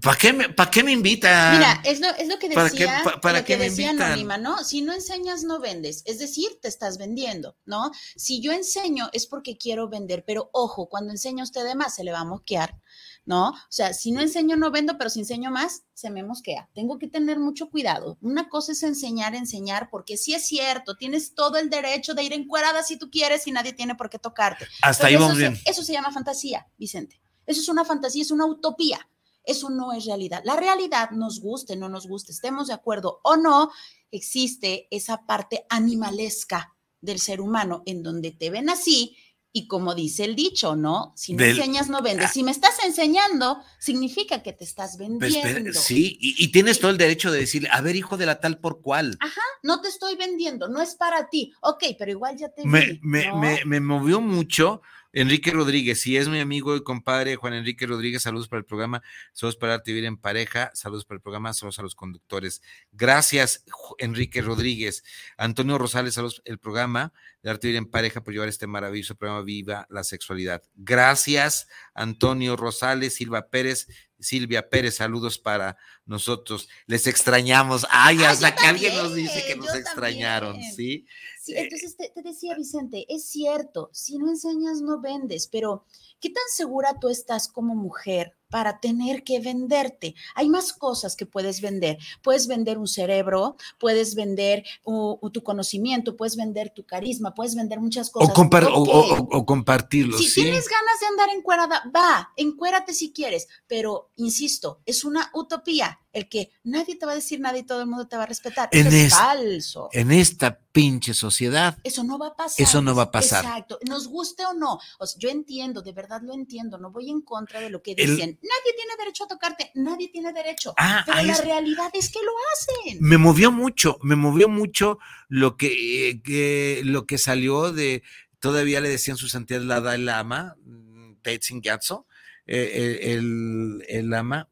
[0.00, 1.58] ¿Para qué, me, ¿Para qué me invitan?
[1.58, 4.64] Mira, es lo, es lo que decía, ¿Para qué, decía Anónima, ¿no?
[4.64, 6.02] Si no enseñas, no vendes.
[6.06, 7.90] Es decir, te estás vendiendo, ¿no?
[8.16, 12.04] Si yo enseño es porque quiero vender, pero ojo, cuando enseña usted de más, se
[12.04, 12.80] le va a mosquear,
[13.26, 13.50] ¿no?
[13.50, 16.70] O sea, si no enseño, no vendo, pero si enseño más, se me mosquea.
[16.72, 18.16] Tengo que tener mucho cuidado.
[18.22, 22.32] Una cosa es enseñar, enseñar, porque sí es cierto, tienes todo el derecho de ir
[22.32, 24.66] encuerada si tú quieres y nadie tiene por qué tocarte.
[24.80, 25.60] Hasta ahí vamos bien.
[25.66, 27.20] Eso se llama fantasía, Vicente.
[27.44, 29.06] Eso es una fantasía, es una utopía.
[29.44, 30.42] Eso no es realidad.
[30.44, 33.70] La realidad, nos guste, no nos guste, estemos de acuerdo o no,
[34.10, 39.16] existe esa parte animalesca del ser humano en donde te ven así
[39.54, 41.12] y como dice el dicho, ¿no?
[41.14, 42.26] Si no enseñas, no vendes.
[42.30, 42.32] Ah.
[42.32, 45.78] Si me estás enseñando, significa que te estás pues, vendiendo.
[45.78, 48.80] sí, y, tienes todo el derecho de decirle, a ver, hijo de la tal por
[48.80, 49.16] cual.
[49.20, 51.52] Ajá, no te estoy vendiendo, no es para ti.
[51.60, 52.64] Ok, pero igual ya te...
[52.64, 54.80] Me, me, me, me movió mucho
[55.12, 59.02] Enrique Rodríguez, si es mi amigo y compadre Juan Enrique Rodríguez, saludos para el programa,
[59.32, 62.62] saludos para Arte Vivir en Pareja, saludos para el programa, saludos a los conductores.
[62.92, 63.64] Gracias,
[63.98, 65.04] Enrique Rodríguez.
[65.36, 67.12] Antonio Rosales, saludos el programa
[67.50, 70.62] Arte Vivir en Pareja por llevar este maravilloso programa Viva la Sexualidad.
[70.74, 73.88] Gracias, Antonio Rosales, Silva Pérez,
[74.22, 75.76] Silvia Pérez, saludos para
[76.06, 76.68] nosotros.
[76.86, 77.86] Les extrañamos.
[77.90, 81.06] Ay, hasta que alguien nos dice que nos extrañaron, ¿sí?
[81.40, 85.84] Sí, entonces te, decía Vicente, es cierto, si no enseñas no vendes, pero
[86.20, 90.14] ¿qué tan segura tú estás como mujer para tener que venderte?
[90.34, 91.96] Hay más cosas que puedes vender.
[92.22, 98.10] Puedes vender un cerebro, puedes vender tu conocimiento, puedes vender tu carisma, puedes vender muchas
[98.10, 98.28] cosas.
[98.28, 100.18] O, compartirlo.
[100.18, 105.98] Si tienes ganas de andar encuerada, va, encuérate si quieres, pero insisto, es una utopía
[106.12, 108.26] el que nadie te va a decir nada y todo el mundo te va a
[108.26, 108.68] respetar.
[108.72, 109.88] En Eso es es- falso.
[109.92, 112.66] En esta pinche sociedad, Eso no va a pasar.
[112.66, 113.44] Eso no va a pasar.
[113.44, 113.78] Exacto.
[113.88, 114.78] Nos guste o no.
[114.98, 116.78] O sea, yo entiendo, de verdad lo entiendo.
[116.78, 118.38] No voy en contra de lo que El- dicen.
[118.42, 119.70] Nadie tiene derecho a tocarte.
[119.74, 120.72] Nadie tiene derecho.
[120.78, 122.98] Ah, Pero la es- realidad es que lo hacen.
[123.00, 128.02] me movió mucho, me movió mucho lo que, eh, que- lo que salió de,
[128.40, 132.06] todavía le decían su santidad la Dalai Lama, mm, Tenzin Gyatso,
[132.46, 134.48] eh, eh, el, el Lama,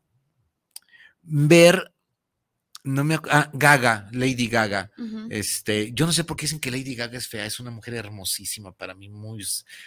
[1.23, 1.93] ver,
[2.85, 4.91] no me, ah, Gaga, Lady Gaga,
[5.31, 7.95] este, yo no sé por qué dicen que Lady Gaga es fea, es una mujer
[7.95, 9.45] hermosísima para mí, muy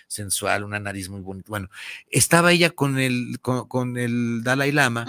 [0.07, 1.47] sensual, una nariz muy bonita.
[1.49, 1.69] Bueno,
[2.09, 5.05] estaba ella con el, con, con el Dalai Lama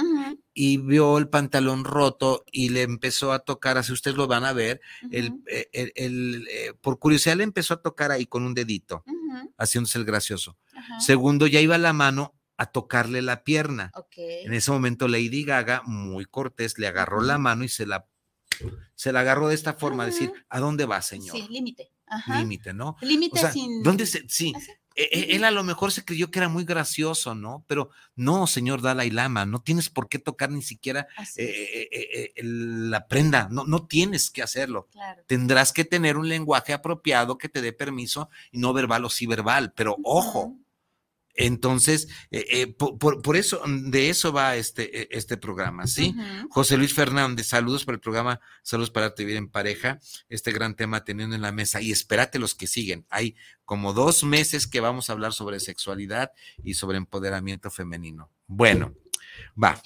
[0.55, 4.53] y vio el pantalón roto y le empezó a tocar, así ustedes lo van a
[4.53, 8.55] ver, el, eh, el- el, eh, por curiosidad le empezó a tocar ahí con un
[8.55, 9.03] dedito,
[9.59, 10.57] haciéndose el gracioso.
[11.01, 13.93] Segundo, ya iba la mano a tocarle la pierna.
[14.17, 18.07] En ese momento Lady Gaga, muy cortés, le agarró la mano y se la,
[18.95, 20.33] se la agarró de esta forma, decir.
[20.49, 21.37] ¿a dónde va, señor?
[21.37, 21.91] Sí, límite.
[22.29, 22.91] Límite, ¿no?
[22.91, 23.83] O Límite sea, sin.
[23.83, 24.71] ¿dónde se, sí, Así.
[24.95, 27.65] e- e- él a lo mejor se creyó que era muy gracioso, ¿no?
[27.67, 32.43] Pero no, señor Dalai Lama, no tienes por qué tocar ni siquiera eh, eh, eh,
[32.45, 34.87] la prenda, no, no tienes que hacerlo.
[34.93, 35.23] claro.
[35.27, 39.27] Tendrás que tener un lenguaje apropiado que te dé permiso, y no verbal o sí
[39.27, 40.55] verbal, pero ojo.
[41.35, 46.15] Entonces, eh, eh, por, por- por eso, de eso va este, eh, este programa, ¿sí?
[46.51, 50.77] José Luis Fernández, saludos para el programa Saludos para y Vivir en Pareja, este gran
[50.77, 53.05] tema teniendo en la mesa y espérate los que siguen.
[53.11, 56.31] Hay como dos meses que vamos a hablar sobre sexualidad
[56.63, 58.31] y sobre empoderamiento femenino.
[58.47, 58.95] Bueno,
[59.63, 59.83] va.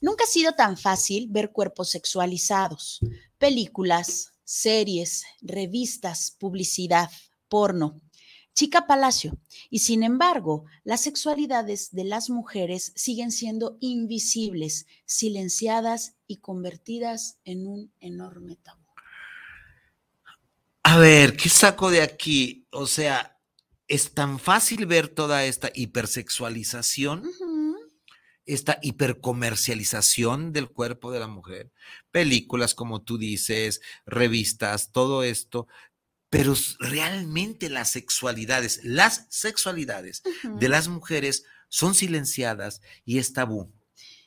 [0.00, 3.00] Nunca ha sido tan fácil ver cuerpos sexualizados.
[3.38, 7.10] Películas, series, revistas, publicidad,
[7.48, 8.00] porno.
[8.56, 9.38] Chica Palacio.
[9.68, 17.66] Y sin embargo, las sexualidades de las mujeres siguen siendo invisibles, silenciadas y convertidas en
[17.66, 18.80] un enorme tabú.
[20.82, 22.66] A ver, ¿qué saco de aquí?
[22.70, 23.38] O sea,
[23.88, 27.24] es tan fácil ver toda esta hipersexualización.
[28.46, 31.72] Esta hipercomercialización del cuerpo de la mujer,
[32.12, 35.66] películas como tú dices, revistas, todo esto,
[36.30, 40.22] pero realmente las sexualidades, las sexualidades
[40.58, 43.72] de las mujeres son silenciadas y es tabú,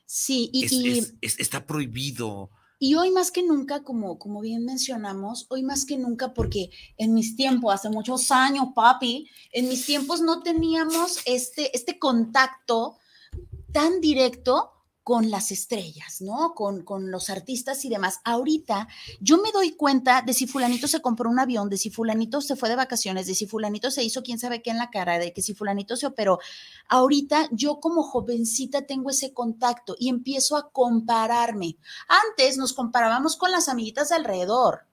[0.05, 2.49] Sí, y, es- y- es- es- está prohibido.
[2.81, 7.13] Y hoy más que nunca, como, como bien mencionamos, hoy más que nunca, porque en
[7.13, 12.97] mis tiempos, hace muchos años, papi, en mis tiempos no teníamos este, este contacto
[13.73, 14.71] tan directo
[15.09, 16.53] con las estrellas, ¿no?
[16.53, 18.19] Con, con los artistas y demás.
[18.23, 18.87] Ahorita
[19.19, 22.55] yo me doy cuenta de si fulanito se compró un avión, de si fulanito se
[22.55, 25.33] fue de vacaciones, de si fulanito se hizo quién sabe qué en la cara, de
[25.33, 26.37] que si fulanito se operó.
[26.87, 31.77] Ahorita yo como jovencita tengo ese contacto y empiezo a compararme.
[32.07, 34.88] Antes nos comparábamos con las amiguitas de alrededor.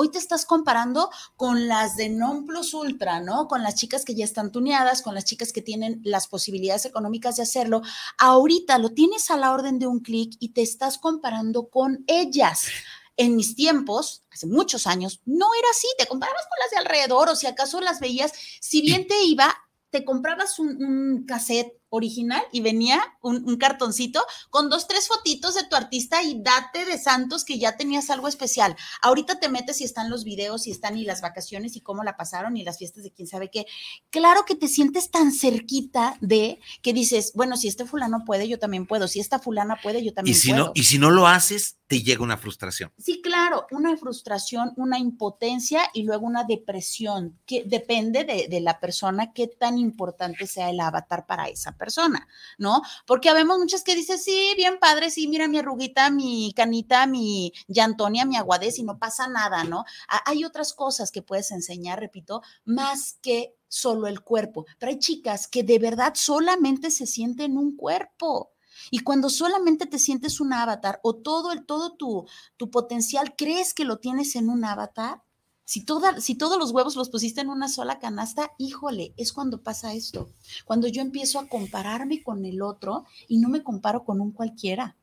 [0.00, 3.48] Hoy te estás comparando con las de non plus ultra, ¿no?
[3.48, 7.34] Con las chicas que ya están tuneadas, con las chicas que tienen las posibilidades económicas
[7.34, 7.82] de hacerlo.
[8.16, 12.68] Ahorita lo tienes a la orden de un clic y te estás comparando con ellas.
[13.16, 15.88] En mis tiempos, hace muchos años, no era así.
[15.98, 18.30] Te comparabas con las de alrededor o si acaso las veías,
[18.60, 19.52] si bien te iba,
[19.90, 25.54] te comprabas un, un cassette original y venía un, un, cartoncito con dos, tres fotitos
[25.54, 28.76] de tu artista y date de santos que ya tenías algo especial.
[29.02, 32.16] Ahorita te metes y están los videos y están y las vacaciones y cómo la
[32.16, 33.66] pasaron y las fiestas de quién sabe qué.
[34.10, 38.58] Claro que te sientes tan cerquita de que dices, bueno, si este fulano puede, yo
[38.58, 39.08] también puedo.
[39.08, 40.66] Si esta fulana puede, yo también y si puedo.
[40.66, 42.92] No, y si no lo haces, te llega una frustración.
[42.98, 48.78] Sí, claro, una frustración, una impotencia y luego una depresión, que depende de, de la
[48.78, 52.82] persona qué tan importante sea el avatar para esa persona, ¿no?
[53.06, 57.52] Porque habemos muchas que dicen, sí, bien padre, sí, mira mi arruguita, mi canita, mi
[57.80, 59.84] Antonia, mi aguadez y no pasa nada, ¿no?
[60.26, 64.66] Hay otras cosas que puedes enseñar, repito, más que solo el cuerpo.
[64.78, 68.52] Pero hay chicas que de verdad solamente se sienten un cuerpo.
[68.90, 73.74] Y cuando solamente te sientes un avatar o todo, el, todo tu, tu potencial crees
[73.74, 75.22] que lo tienes en un avatar,
[75.68, 79.60] si, toda, si todos los huevos los pusiste en una sola canasta, híjole, es cuando
[79.60, 80.30] pasa esto.
[80.64, 84.96] Cuando yo empiezo a compararme con el otro y no me comparo con un cualquiera.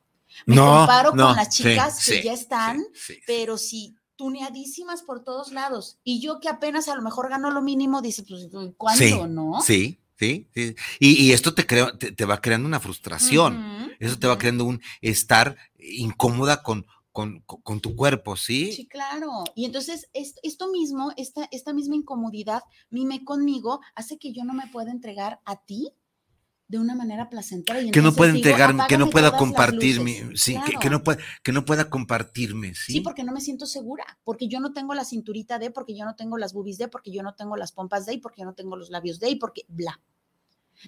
[0.44, 3.94] Me no, comparo no, con las chicas sí, que sí, ya están, sí, pero sí
[4.16, 5.98] tuneadísimas por todos lados.
[6.02, 9.60] Y yo que apenas a lo mejor gano lo mínimo, dice, pues, ¿cuándo, no?
[9.60, 10.74] Sí, sí, sí.
[10.98, 13.56] Y, y esto te, creo, te, te, va creando una frustración.
[13.56, 16.86] Uh -huh, Eso te va creando un estar incómoda con,
[17.16, 18.72] con, con, tu cuerpo, ¿sí?
[18.72, 19.44] Sí, claro.
[19.54, 24.66] Y entonces esto, mismo, esta, esta misma incomodidad, mime conmigo, hace que yo no me
[24.66, 25.94] pueda entregar a ti
[26.68, 27.80] de una manera placentera.
[27.90, 31.88] que no pueda entregarme, que no pueda compartirme, sí, que, no pueda, que no pueda
[31.88, 32.92] compartirme, ¿sí?
[32.92, 36.04] Sí, porque no me siento segura, porque yo no tengo la cinturita de, porque yo
[36.04, 38.44] no tengo las boobies de, porque yo no tengo las pompas de, y porque yo
[38.44, 40.02] no tengo los labios de, y porque bla.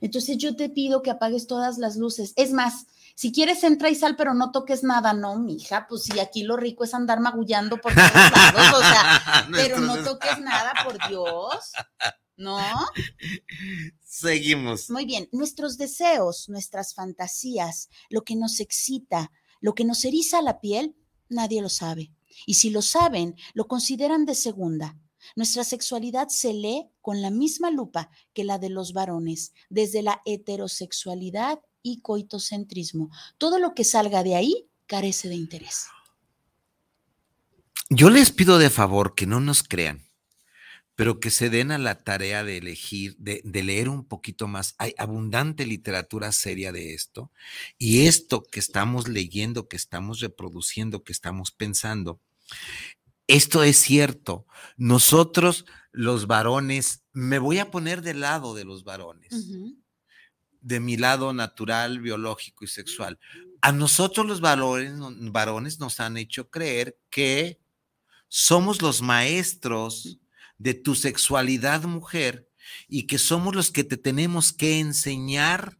[0.00, 2.32] Entonces yo te pido que apagues todas las luces.
[2.36, 6.20] Es más, si quieres entra y sal, pero no toques nada, no, mija, pues si
[6.20, 10.72] aquí lo rico es andar magullando por todos lados, o sea, pero no toques nada,
[10.84, 11.72] por Dios.
[12.36, 12.60] ¿No?
[14.04, 14.88] Seguimos.
[14.90, 20.60] Muy bien, nuestros deseos, nuestras fantasías, lo que nos excita, lo que nos eriza la
[20.60, 20.94] piel,
[21.28, 22.12] nadie lo sabe.
[22.46, 24.96] Y si lo saben, lo consideran de segunda.
[25.36, 30.22] Nuestra sexualidad se lee con la misma lupa que la de los varones, desde la
[30.24, 33.10] heterosexualidad y coitocentrismo.
[33.38, 35.86] Todo lo que salga de ahí carece de interés.
[37.90, 40.08] Yo les pido de favor que no nos crean,
[40.94, 44.74] pero que se den a la tarea de elegir, de, leer un poquito más.
[44.78, 47.30] Hay abundante literatura seria de esto
[47.78, 52.20] y esto que estamos leyendo, que estamos reproduciendo, que estamos pensando,
[53.28, 54.46] esto es cierto.
[54.76, 59.50] Nosotros, los varones, me voy a poner del lado de los varones,
[60.60, 63.20] de mi lado natural, biológico y sexual.
[63.60, 64.94] A nosotros los varones,
[65.30, 67.60] varones nos han hecho creer que
[68.28, 70.18] somos los maestros
[70.56, 72.50] de tu sexualidad mujer
[72.88, 75.78] y que somos los que te tenemos que enseñar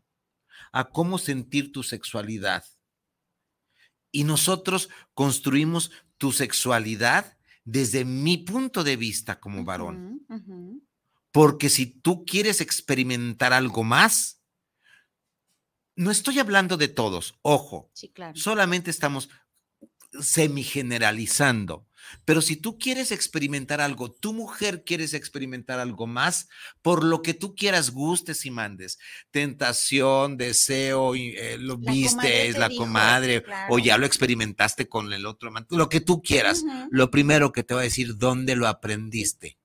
[0.71, 2.65] a cómo sentir tu sexualidad.
[4.13, 7.38] Y nosotros construimos tu sexualidad
[7.71, 10.27] desde mi punto de vista como varón.
[11.31, 14.43] Porque si tú quieres experimentar algo más,
[15.95, 17.93] no estoy hablando de todos, ojo,
[18.35, 19.29] solamente estamos
[20.19, 21.87] semi-generalizando.
[22.25, 26.49] Pero si tú quieres experimentar algo, tu mujer quieres experimentar algo más,
[26.83, 28.99] por lo que tú quieras, gustes y mandes,
[29.31, 35.53] tentación, deseo, eh, lo viste, es la comadre, o ya lo experimentaste con el otro,
[35.71, 36.65] lo que tú quieras.
[36.91, 39.59] Lo primero que te va a decir, ¿dónde lo aprendiste?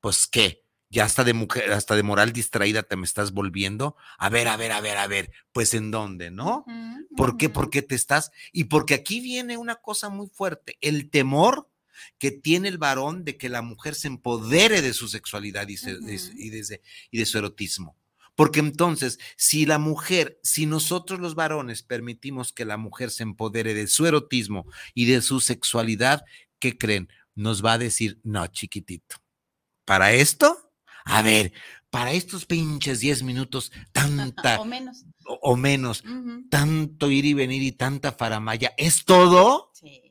[0.00, 3.96] Pues qué, ya hasta de mujer, hasta de moral distraída te me estás volviendo.
[4.18, 6.64] A ver, a ver, a ver, a ver, pues en dónde, ¿no?
[7.16, 7.48] ¿Por qué?
[7.48, 11.67] Porque te estás, y porque aquí viene una cosa muy fuerte, el temor
[12.18, 16.60] que tiene el varón de que la mujer se empodere de su sexualidad y, y,
[17.10, 17.96] y de su erotismo.
[18.38, 23.74] Porque entonces, si la mujer, si nosotros los varones permitimos que la mujer se empodere
[23.74, 26.24] de su erotismo y de su sexualidad,
[26.60, 27.08] ¿qué creen?
[27.34, 29.16] Nos va a decir, no, chiquitito.
[29.84, 30.70] Para esto,
[31.04, 31.52] a ver,
[31.90, 34.60] para estos pinches 10 minutos, tanta.
[34.60, 35.04] o menos.
[35.24, 36.04] O, menos,
[36.48, 39.72] tanto ir y venir y tanta faramaya, ¿es todo?
[39.74, 40.07] Sí.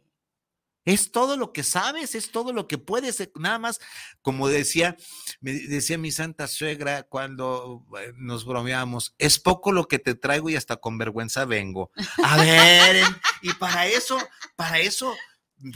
[0.87, 3.81] Es todo lo que sabes, es todo lo que puedes, eh, nada más,
[4.21, 4.95] como decía,
[5.41, 10.49] me decía mi santa suegra cuando eh, nos bromeamos, es poco lo que te traigo
[10.49, 11.91] y hasta con vergüenza vengo.
[12.23, 13.03] A ver,
[13.41, 14.17] y para eso,
[14.55, 15.13] para eso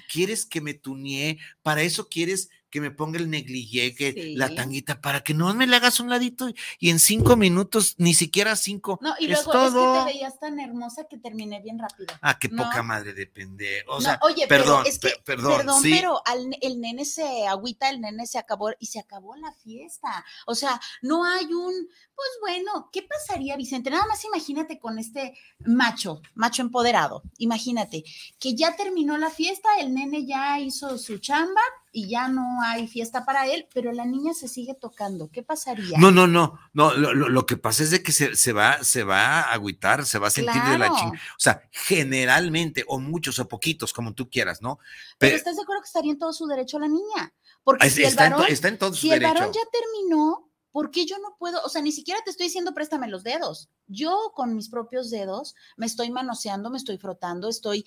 [0.09, 5.01] quieres que me tunee, para eso quieres que me ponga el negligé, que la tanguita,
[5.01, 6.49] para que no me le hagas un ladito
[6.79, 8.97] y en cinco minutos, ni siquiera cinco.
[9.01, 12.13] No, y luego es que te veías tan hermosa que terminé bien rápido.
[12.21, 13.83] Ah, qué poca madre depende.
[13.87, 16.21] O sea, oye, perdón, pero es que, perdón, perdón pero
[16.61, 20.25] el nene se agüita, el nene se acabó y se acabó la fiesta.
[20.45, 21.73] O sea, no hay un,
[22.15, 23.89] pues bueno, ¿qué pasaría, Vicente?
[23.89, 27.23] Nada más imagínate con este macho, macho empoderado.
[27.37, 28.03] Imagínate
[28.39, 31.61] que ya terminó la fiesta, el nene ya hizo su chamba,
[31.93, 35.29] y ya no hay fiesta para él, pero la niña se sigue tocando.
[35.29, 35.97] ¿Qué pasaría?
[35.97, 39.53] No, no, no, no, lo, que pasa es de que se, va, se va a
[39.53, 41.11] agüitar, se va a sentir de la chingada.
[41.11, 44.79] O sea, generalmente, o muchos o poquitos, como tú quieras, ¿no?
[45.17, 47.33] Pero, ¿estás de acuerdo que estaría en todo su derecho la niña?
[47.63, 51.05] Porque si el varón, está en todo su si el varón ya terminó, ¿por qué
[51.05, 51.61] yo no puedo?
[51.63, 53.69] O sea, ni siquiera te estoy diciendo préstame los dedos.
[53.87, 57.85] Yo con mis propios dedos me estoy manoseando, me estoy frotando, estoy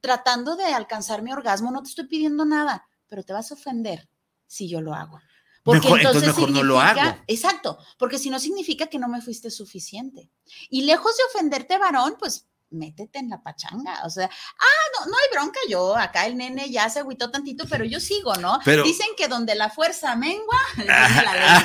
[0.00, 4.08] tratando de alcanzar mi orgasmo, no te estoy pidiendo nada pero te vas a ofender
[4.46, 5.20] si yo lo hago.
[5.62, 7.16] Porque entonces, mejor no lo hago.
[7.26, 10.30] Exacto, porque si no significa que no me fuiste suficiente.
[10.68, 14.02] Y lejos de ofenderte, varón, pues métete en la pachanga.
[14.04, 15.58] O sea, ah, no, no hay bronca.
[15.68, 18.58] Yo, acá el nene ya se agüitó tantito, pero yo sigo, ¿no?
[18.84, 21.62] Dicen que donde la fuerza mengua, la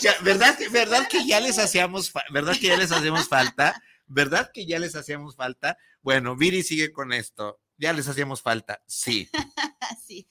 [0.22, 3.82] ¿Verdad, ¿Verdad que ya les hacíamos, verdad que ya les hacemos falta?
[4.06, 5.76] ¿Verdad que ya les hacíamos falta?
[6.02, 7.58] Bueno, Viri sigue con esto.
[7.78, 9.28] Ya les hacíamos falta, sí.
[10.06, 10.28] sí.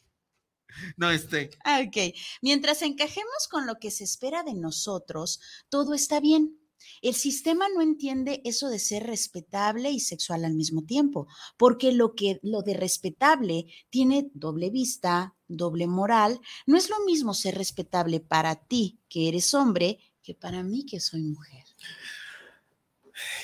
[0.97, 1.49] No, este.
[1.85, 2.15] Ok.
[2.41, 6.57] Mientras encajemos con lo que se espera de nosotros, todo está bien.
[7.01, 11.27] El sistema no entiende eso de ser respetable y sexual al mismo tiempo,
[11.57, 16.39] porque lo que lo de respetable tiene doble vista, doble moral.
[16.65, 20.99] No es lo mismo ser respetable para ti, que eres hombre, que para mí que
[20.99, 21.65] soy mujer.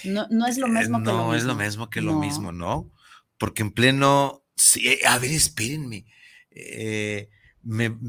[0.03, 1.27] No, no es lo mismo que lo mismo.
[1.27, 2.91] No es lo mismo que lo mismo, ¿no?
[3.37, 6.05] Porque en pleno, sí, a ver, espérenme.
[6.51, 7.29] Eh,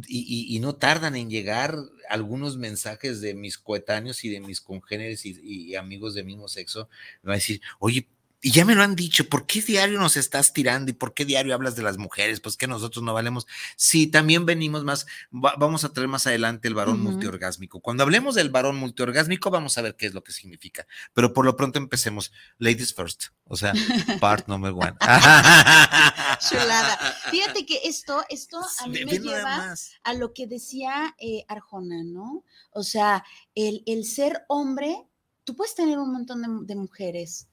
[0.07, 1.74] y, no tardan en llegar
[2.09, 6.89] algunos mensajes de mis coetáneos y de mis congéneres y, y amigos de mismo sexo.
[7.22, 8.09] Me va a decir, oye,
[8.41, 11.24] y ya me lo han dicho, ¿por qué diario nos estás tirando y por qué
[11.24, 12.41] diario hablas de las mujeres?
[12.41, 13.49] Pues que nosotros no valemos.
[13.76, 17.80] Sí, también venimos más, vamos a traer más adelante el varón multiorgásmico.
[17.80, 20.86] Cuando hablemos del varón multiorgásmico, vamos a ver qué es lo que significa.
[21.14, 22.30] Pero por lo pronto empecemos.
[22.59, 23.72] Ladies first, o sea,
[24.20, 24.95] part number one.
[26.49, 26.97] Chulada.
[27.30, 29.74] Fíjate que esto, esto a mí me lleva
[30.05, 32.45] a lo que decía eh, Arjona, ¿no?
[32.70, 33.24] O sea,
[33.57, 35.09] el, el, ser hombre,
[35.43, 37.49] tú puedes tener un montón de mujeres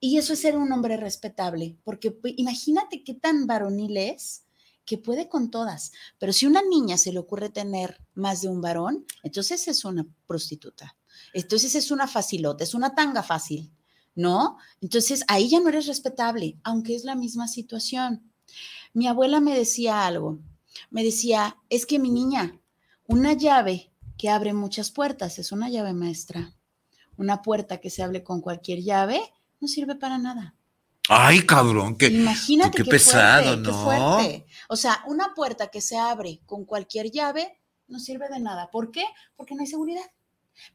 [0.00, 4.44] y eso es ser un hombre respetable, porque pues, imagínate qué tan varonil es
[4.86, 5.92] que puede con todas.
[6.18, 10.06] Pero si una niña se le ocurre tener más de un varón, entonces es una
[10.26, 10.96] prostituta.
[11.34, 13.70] Entonces es una facilota, es una tanga fácil,
[14.14, 14.56] ¿no?
[14.80, 18.32] Entonces ahí ya no eres respetable, aunque es la misma situación.
[18.94, 20.40] Mi abuela me decía algo,
[20.90, 22.58] me decía, es que mi niña,
[23.06, 26.54] una llave que abre muchas puertas es una llave maestra.
[27.16, 29.20] Una puerta que se abre con cualquier llave
[29.60, 30.54] no sirve para nada.
[31.08, 33.70] Ay, cabrón, qué, Imagínate qué, pesado, ¿no?
[33.70, 34.46] Qué fuerte.
[34.68, 38.70] O sea, una puerta que se abre con cualquier llave no sirve de nada.
[38.70, 39.04] ¿Por qué?
[39.36, 40.04] Porque no hay seguridad.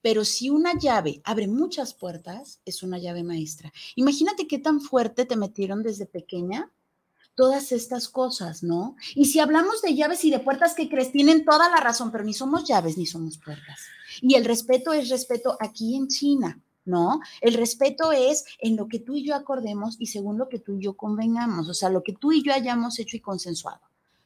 [0.01, 3.71] Pero si una llave abre muchas puertas, es una llave maestra.
[3.95, 6.71] Imagínate qué tan fuerte te metieron desde pequeña
[7.35, 8.95] todas estas cosas, ¿no?
[9.13, 11.11] Y si hablamos de llaves y de puertas, que crees?
[11.11, 13.81] Tienen toda la razón, pero ni somos llaves ni somos puertas.
[14.21, 16.59] Y el respeto es respeto aquí en China.
[16.85, 17.19] ¿No?
[17.41, 20.77] El respeto es en lo que tú y yo acordemos y según lo que tú
[20.77, 23.81] y yo convengamos, o sea, lo que tú y yo hayamos hecho y consensuado,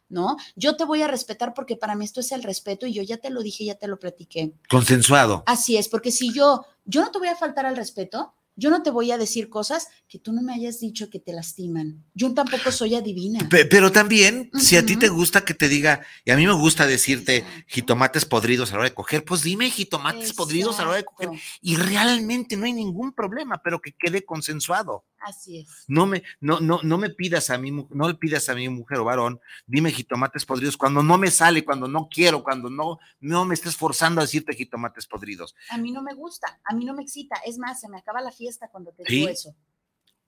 [0.09, 0.37] ¿no?
[0.55, 3.17] Yo te voy a respetar porque para mí esto es el respeto y yo ya
[3.17, 4.53] te lo dije, ya te lo platiqué.
[4.69, 5.43] Consensuado.
[5.45, 8.83] Así es, porque si yo, yo no te voy a faltar al respeto, yo no
[8.83, 12.03] te voy a decir cosas que tú no me hayas dicho que te lastiman.
[12.13, 13.47] Yo tampoco soy adivina.
[13.49, 16.85] Pero también, si a ti te gusta que te diga, y a mí me gusta
[16.85, 20.97] decirte jitomates podridos a la hora de coger, pues dime jitomates podridos a la hora
[20.97, 21.29] de coger.
[21.61, 25.05] Y realmente no hay ningún problema, pero que quede consensuado.
[25.21, 25.85] Así es.
[25.87, 28.99] No me, no, no, no me pidas a mí, no le pidas a mi mujer
[28.99, 33.45] o varón, dime jitomates podridos cuando no me sale, cuando no quiero, cuando no, no
[33.45, 35.55] me estés forzando a decirte jitomates podridos.
[35.69, 37.35] A mí no me gusta, a mí no me excita.
[37.45, 39.55] Es más, se me acaba la fiesta cuando te digo eso.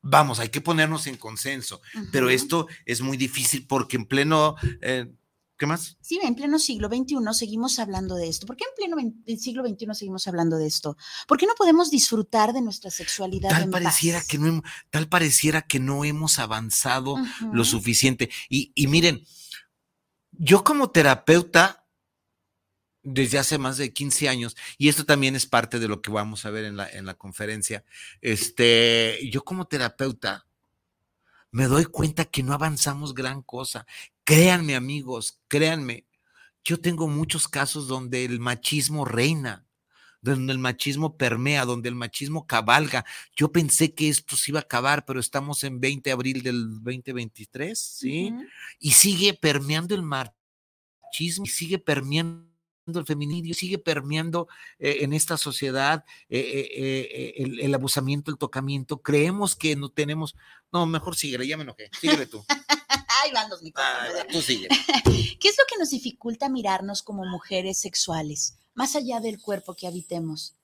[0.03, 1.79] Vamos, hay que ponernos en consenso,
[2.11, 5.11] pero esto es muy difícil porque en pleno, eh,
[5.61, 5.95] ¿Qué más?
[6.01, 8.47] Sí, en pleno siglo XXI seguimos hablando de esto.
[8.47, 10.97] ¿Por qué en pleno siglo XXI seguimos hablando de esto?
[11.27, 13.51] ¿Por qué no podemos disfrutar de nuestra sexualidad?
[13.51, 17.15] Tal, pareciera, Que no, tal pareciera que no hemos avanzado
[17.53, 18.31] lo suficiente.
[18.49, 19.23] Y, y miren,
[20.31, 21.85] yo como terapeuta
[23.03, 26.43] desde hace más de 15 años, y esto también es parte de lo que vamos
[26.45, 27.85] a ver en la, en la conferencia,
[28.19, 30.47] este, yo como terapeuta
[31.51, 33.85] me doy cuenta que no avanzamos gran cosa.
[34.31, 36.05] Créanme amigos, créanme,
[36.63, 39.65] yo tengo muchos casos donde el machismo reina,
[40.21, 43.03] donde el machismo permea, donde el machismo cabalga.
[43.35, 46.81] Yo pensé que esto se iba a acabar, pero estamos en 20 de abril del
[46.81, 48.33] 2023, ¿sí?
[48.79, 52.47] Y sigue permeando el machismo, y sigue permeando
[52.87, 54.47] el feminicidio, sigue permeando
[54.79, 59.01] eh, en esta sociedad eh, eh, el, el, abusamiento, el tocamiento.
[59.01, 60.37] Creemos que no tenemos.
[60.71, 61.89] No, mejor síguele, ya me enojé.
[61.99, 62.45] Síguele tú.
[63.23, 64.27] Ahí van los micrófonos.
[64.31, 64.67] tú sigue.
[65.39, 69.87] ¿Qué es lo que nos dificulta mirarnos como mujeres sexuales, más allá del cuerpo que
[69.87, 70.55] habitemos?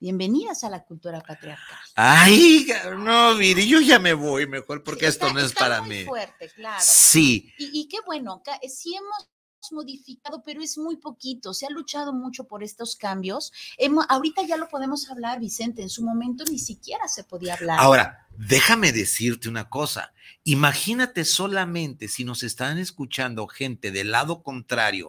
[0.00, 1.78] Bienvenidas a la cultura patriarcal.
[1.94, 2.66] Ay,
[2.98, 6.04] no, mire, yo ya me voy mejor porque esto no es para muy mí.
[6.04, 6.82] fuerte, claro.
[6.84, 7.52] Sí.
[7.58, 9.28] Y, y qué bueno, sí hemos
[9.72, 11.54] modificado, pero es muy poquito.
[11.54, 13.52] Se ha luchado mucho por estos cambios.
[13.78, 15.82] Hemos, ahorita ya lo podemos hablar, Vicente.
[15.82, 17.78] En su momento ni siquiera se podía hablar.
[17.80, 20.12] Ahora, déjame decirte una cosa.
[20.44, 25.08] Imagínate solamente si nos están escuchando gente del lado contrario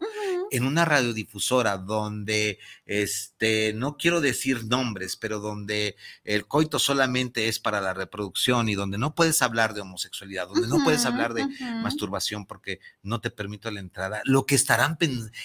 [0.51, 7.59] en una radiodifusora donde, este, no quiero decir nombres, pero donde el coito solamente es
[7.59, 11.47] para la reproducción y donde no puedes hablar de homosexualidad, donde no puedes hablar de
[11.81, 14.97] masturbación porque no te permito la entrada, lo que estarán,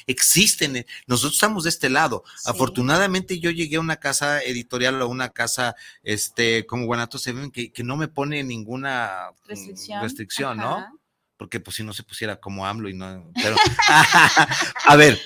[0.07, 2.25] existen, eh, nosotros estamos de este lado.
[2.45, 7.51] Afortunadamente yo llegué a una casa editorial o una casa, este, como Guanatos se ven,
[7.51, 11.00] que, que no me pone ninguna restricción, restricción ¿no?
[11.41, 13.57] Porque pues si no se pusiera como AMLO y no, pero,
[14.87, 15.19] a ver,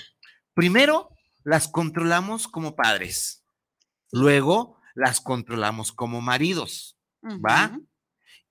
[0.55, 1.11] primero
[1.43, 3.45] las controlamos como padres,
[4.13, 6.97] luego las controlamos como maridos,
[7.45, 7.77] ¿va?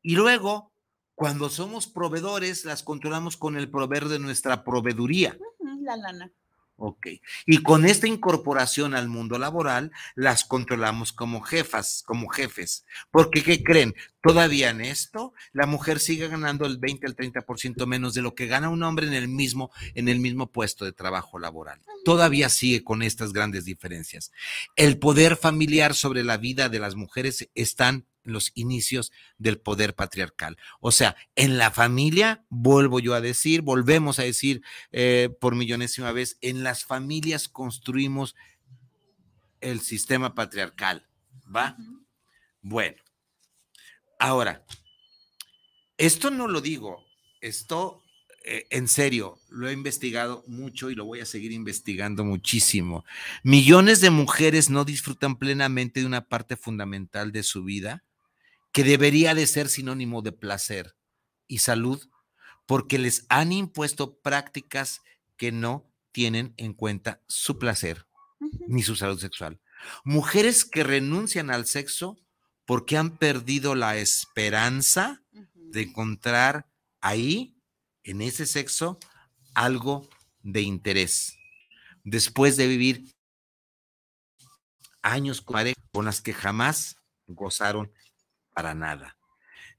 [0.01, 0.73] Y luego,
[1.15, 5.37] cuando somos proveedores, las controlamos con el proveer de nuestra proveeduría.
[5.83, 6.33] La lana.
[6.75, 7.07] Ok.
[7.45, 12.85] Y con esta incorporación al mundo laboral, las controlamos como jefas, como jefes.
[13.11, 13.95] Porque, ¿qué creen?
[14.21, 18.47] Todavía en esto, la mujer sigue ganando el 20 al 30% menos de lo que
[18.47, 21.79] gana un hombre en el mismo, en el mismo puesto de trabajo laboral.
[22.05, 24.31] Todavía sigue con estas grandes diferencias.
[24.75, 30.57] El poder familiar sobre la vida de las mujeres están los inicios del poder patriarcal.
[30.79, 34.61] O sea, en la familia, vuelvo yo a decir, volvemos a decir
[34.91, 38.35] eh, por millonésima vez, en las familias construimos
[39.61, 41.07] el sistema patriarcal.
[41.53, 41.77] ¿Va?
[42.61, 43.01] Bueno,
[44.19, 44.65] ahora,
[45.97, 47.05] esto no lo digo,
[47.41, 48.03] esto
[48.45, 53.05] eh, en serio, lo he investigado mucho y lo voy a seguir investigando muchísimo.
[53.41, 58.03] Millones de mujeres no disfrutan plenamente de una parte fundamental de su vida
[58.73, 60.95] que debería de ser sinónimo de placer
[61.47, 62.09] y salud,
[62.65, 65.01] porque les han impuesto prácticas
[65.37, 68.07] que no tienen en cuenta su placer
[68.67, 69.61] ni su salud sexual.
[70.03, 72.17] Mujeres que renuncian al sexo
[72.65, 75.21] porque han perdido la esperanza
[75.53, 76.67] de encontrar
[77.01, 77.55] ahí,
[78.03, 78.99] en ese sexo,
[79.53, 80.09] algo
[80.41, 81.37] de interés.
[82.03, 83.13] Después de vivir
[85.01, 86.97] años con las que jamás
[87.27, 87.91] gozaron
[88.53, 89.17] para nada.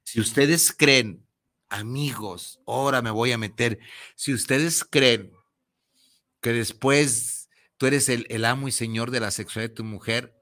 [0.02, 1.26] Si ustedes creen,
[1.68, 3.78] amigos, ahora me voy a meter,
[4.14, 5.32] si ustedes creen
[6.40, 10.40] que después tú eres el, amo y señor de la sexualidad de tu mujer,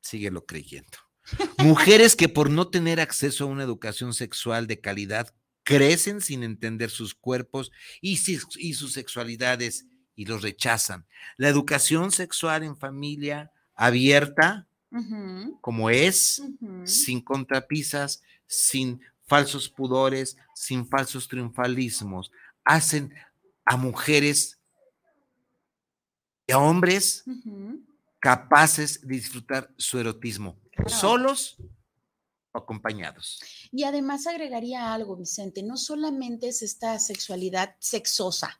[0.00, 0.98] síguelo creyendo.
[1.58, 6.90] Mujeres que por no tener acceso a una educación sexual de calidad crecen sin entender
[6.90, 7.70] sus cuerpos
[8.00, 8.18] y,
[8.56, 11.06] y sus sexualidades y los rechazan.
[11.36, 14.67] La educación sexual en familia abierta
[15.60, 16.42] como es,
[16.84, 22.30] sin contrapisas, sin falsos pudores, sin falsos triunfalismos.
[22.64, 23.14] Hacen
[23.64, 24.58] a mujeres
[26.46, 27.24] y a hombres
[28.20, 31.56] capaces de disfrutar su erotismo, solos
[32.52, 33.40] o acompañados.
[33.70, 38.58] Y además agregaría algo, Vicente, no solamente es esta sexualidad sexosa,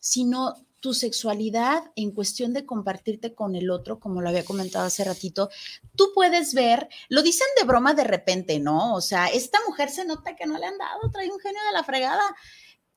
[0.00, 5.04] sino tu sexualidad en cuestión de compartirte con el otro, como lo había comentado hace
[5.04, 5.50] ratito,
[5.94, 8.94] tú puedes ver, lo dicen de broma de repente, ¿no?
[8.94, 11.72] O sea, esta mujer se nota que no le han dado, trae un genio de
[11.72, 12.22] la fregada.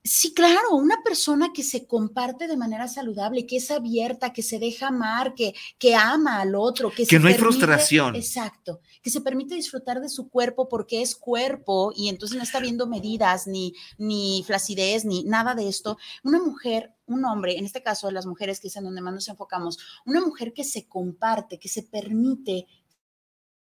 [0.06, 4.60] Sí, claro, una persona que se comparte de manera saludable, que es abierta, que se
[4.60, 8.14] deja amar, que, que ama al otro, que, que no hay frustración.
[8.14, 12.60] Exacto, que se permite disfrutar de su cuerpo porque es cuerpo y entonces no está
[12.60, 15.98] viendo medidas, ni, ni flacidez, ni nada de esto.
[16.22, 19.28] Una mujer, un hombre, en este caso las mujeres que es en donde más nos
[19.28, 22.68] enfocamos, una mujer que se comparte, que se permite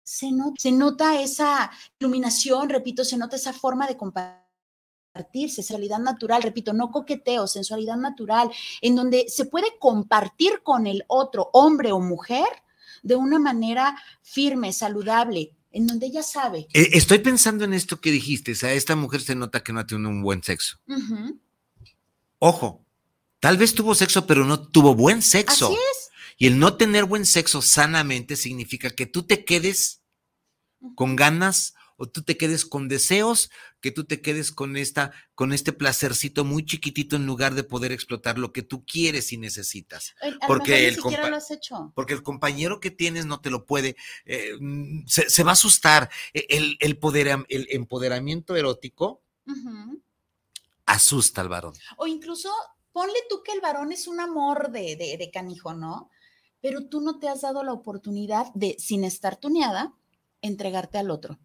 [0.03, 1.71] se nota, se nota, esa
[2.01, 8.51] iluminación, repito, se nota esa forma de compartir sensualidad natural, repito, no coqueteo, sensualidad natural,
[8.81, 12.49] en donde se puede compartir con el otro, hombre o mujer,
[13.03, 16.67] de una manera firme, saludable, en donde ella sabe.
[16.73, 19.87] Eh, estoy pensando en esto que dijiste, o sea, esta mujer se nota que no
[19.87, 20.79] tiene un buen sexo.
[22.39, 22.85] Ojo,
[23.41, 25.67] tal vez tuvo sexo, pero no tuvo buen sexo.
[25.67, 26.11] Así es.
[26.39, 30.03] Y el no tener buen sexo sanamente significa que tú te quedes
[30.95, 33.51] con ganas o tú te quedes con deseos,
[33.83, 37.93] que tú te quedes con esta, con este placercito muy chiquitito en lugar de poder
[37.93, 40.15] explotar lo que tú quieres y necesitas.
[40.47, 40.97] porque el
[41.95, 46.09] porque el compañero que tienes no te lo puede, eh, mm, se, va a asustar.
[46.33, 46.47] E,
[46.81, 49.23] el, poder, el empoderamiento erótico
[50.87, 51.75] asusta al varón.
[51.99, 52.51] O incluso
[52.93, 56.11] ponle tú que el varón es un amor de, canijo, ¿no?
[56.61, 59.95] Pero tú no te has dado la oportunidad de, sin estar tuneada,
[60.43, 61.39] entregarte al otro.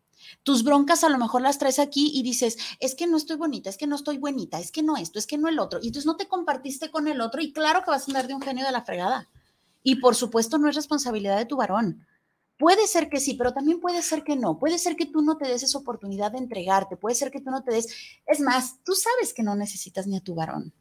[0.44, 3.70] Tus broncas a lo mejor las traes aquí y dices, es que no estoy bonita,
[3.70, 5.80] es que no estoy buenita, es que no esto, es que no el otro.
[5.82, 8.34] Y entonces no te compartiste con el otro y claro que vas a andar de
[8.34, 9.30] un genio de la fregada.
[9.84, 12.06] Y por supuesto no es responsabilidad de tu varón.
[12.58, 14.58] Puede ser que sí, pero también puede ser que no.
[14.58, 16.96] Puede ser que tú no te des esa oportunidad de entregarte.
[16.96, 17.88] Puede ser que tú no te des.
[18.26, 20.74] Es más, tú sabes que no necesitas ni a tu varón.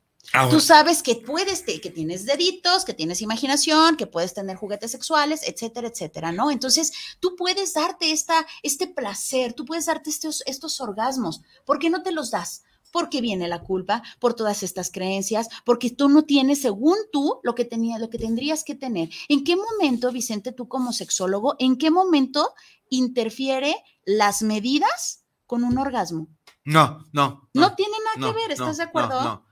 [0.51, 5.43] Tú sabes que puedes, que tienes deditos, que tienes imaginación, que puedes tener juguetes sexuales,
[5.47, 6.51] etcétera, etcétera, ¿no?
[6.51, 11.43] Entonces, tú puedes darte esta, este placer, tú puedes darte estos, estos orgasmos.
[11.65, 12.65] ¿Por qué no te los das?
[12.91, 17.55] Porque viene la culpa por todas estas creencias, porque tú no tienes, según tú, lo
[17.55, 19.11] que tenía, lo que tendrías que tener.
[19.29, 22.55] ¿En qué momento, Vicente, tú como sexólogo, en qué momento
[22.91, 26.29] interfiere las medidas con un orgasmo?
[26.65, 27.49] No, no.
[27.53, 29.44] No, tiene nada que ver, ¿estás de acuerdo?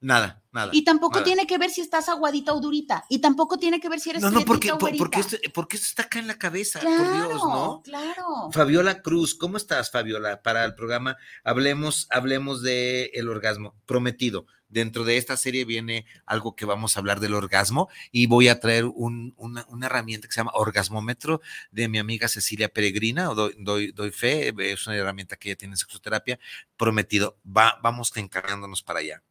[0.00, 0.70] Nada, nada.
[0.72, 1.24] Y tampoco nada.
[1.24, 3.04] tiene que ver si estás aguadita o durita.
[3.08, 5.76] Y tampoco tiene que ver si eres No, no, porque, o por- porque, esto, porque
[5.76, 7.82] esto está acá en la cabeza, Claro, por Dios, ¿no?
[7.82, 8.24] claro.
[8.52, 10.40] Fabiola Cruz, ¿cómo estás, Fabiola?
[10.42, 14.46] Para el programa Hablemos, hablemos de el orgasmo prometido.
[14.70, 18.60] Dentro de esta serie viene algo que vamos a hablar del orgasmo y voy a
[18.60, 21.40] traer un- una, una herramienta que se llama orgasmómetro
[21.72, 25.56] de mi amiga Cecilia Peregrina, o doy, doy, doy fe, es una herramienta que ella
[25.58, 26.38] tiene en sexoterapia,
[26.76, 27.38] prometido.
[27.44, 29.22] Va, vamos encargándonos para allá.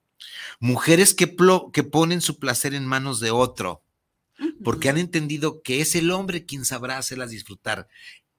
[0.60, 3.84] Mujeres que, plo- que ponen su placer en manos de otro
[4.64, 7.88] porque han entendido que es el hombre quien sabrá hacerlas disfrutar.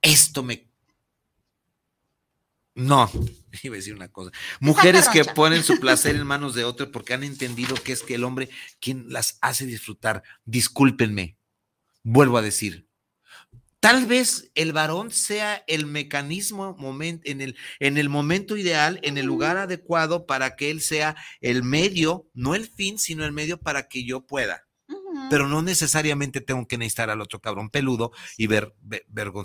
[0.02, 0.68] Esto me...
[2.74, 3.10] No,
[3.62, 4.30] iba a decir una cosa.
[4.60, 8.14] Mujeres que ponen su placer en manos de otro porque han entendido que es que
[8.14, 8.48] el hombre
[8.80, 10.22] quien las hace disfrutar.
[10.44, 11.36] Discúlpenme,
[12.02, 12.87] vuelvo a decir.
[13.80, 19.18] Tal vez el varón sea el mecanismo momen- en, el, en el momento ideal, en
[19.18, 23.60] el lugar adecuado para que él sea el medio, no el fin, sino el medio
[23.60, 24.64] para que yo pueda.
[25.30, 29.04] Pero no necesariamente tengo que necesitar al otro cabrón peludo y ver, ver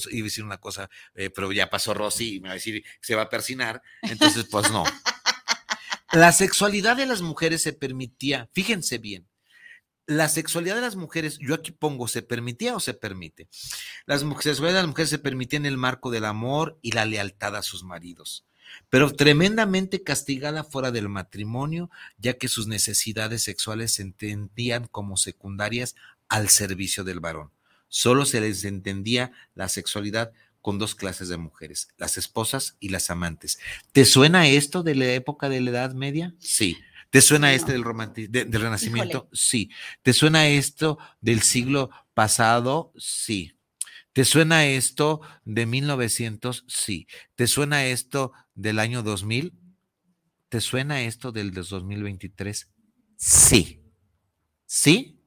[0.10, 2.90] y decir una cosa, eh, pero ya pasó Rosy y me va a decir que
[3.02, 4.84] se va a persinar, entonces pues no.
[6.12, 9.28] La sexualidad de las mujeres se permitía, fíjense bien,
[10.06, 13.47] la sexualidad de las mujeres, yo aquí pongo, ¿se permitía o se permite?
[14.06, 17.56] La sexualidad de las mujeres se permitía en el marco del amor y la lealtad
[17.56, 18.45] a sus maridos,
[18.89, 25.95] pero tremendamente castigada fuera del matrimonio, ya que sus necesidades sexuales se entendían como secundarias
[26.28, 27.51] al servicio del varón.
[27.88, 33.10] Solo se les entendía la sexualidad con dos clases de mujeres, las esposas y las
[33.10, 33.60] amantes.
[33.91, 36.34] ¿Te suena esto de la época de la Edad Media?
[36.39, 36.78] Sí.
[37.14, 37.53] ¿Te suena No.
[37.53, 37.84] este del,
[38.32, 39.18] de- del Renacimiento?
[39.20, 39.30] Híjole.
[39.34, 39.70] Sí.
[40.01, 42.91] ¿Te suena esto del siglo pasado?
[42.97, 43.51] Sí.
[44.14, 46.66] ¿Te suena esto de 1900?
[46.68, 47.05] Sí.
[47.36, 49.53] ¿Te suena esto del año 2000?
[50.49, 52.68] ¿Te suena esto del de 2023?
[53.16, 53.84] Sí.
[54.66, 55.20] Sí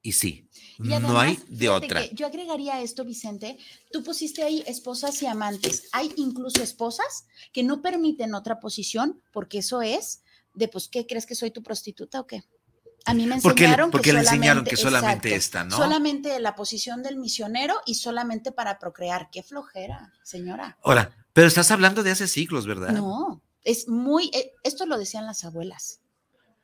[0.00, 0.48] y sí.
[0.78, 2.06] Y no hay de otra.
[2.12, 3.58] yo agregaría esto, Vicente.
[3.92, 5.88] Tú pusiste ahí esposas y amantes.
[5.92, 10.22] Hay incluso esposas que no permiten otra posición porque eso es
[10.54, 12.44] de, pues, ¿qué crees que soy tu prostituta o qué?
[13.04, 15.76] A mí me enseñaron porque que le enseñaron que solamente exacto, esta, ¿no?
[15.76, 19.28] Solamente la posición del misionero y solamente para procrear.
[19.30, 20.78] Qué flojera, señora.
[20.84, 22.90] Ahora, pero estás hablando de hace siglos, ¿verdad?
[22.90, 26.00] No, es muy, eh, esto lo decían las abuelas.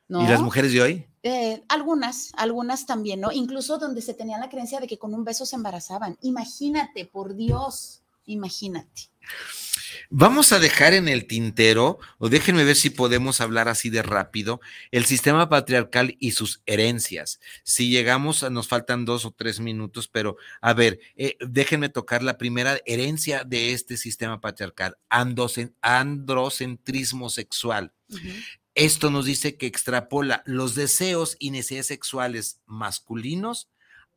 [0.07, 0.23] ¿no?
[0.23, 1.07] ¿Y las mujeres de hoy?
[1.21, 3.31] Eh, algunas, algunas también, ¿no?
[3.31, 6.17] Incluso donde se tenía la creencia de que con un beso se embarazaban.
[6.21, 9.11] Imagínate, por Dios, imagínate.
[10.09, 14.61] Vamos a dejar en el tintero, o déjenme ver si podemos hablar así de rápido,
[14.91, 17.39] el sistema patriarcal y sus herencias.
[17.63, 22.23] Si llegamos, a- nos faltan dos o tres minutos, pero a ver, eh, déjenme tocar
[22.23, 27.93] la primera herencia de este sistema patriarcal, androcentrismo sexual.
[28.75, 33.67] Esto nos dice que extrapola los deseos y necesidades sexuales masculinos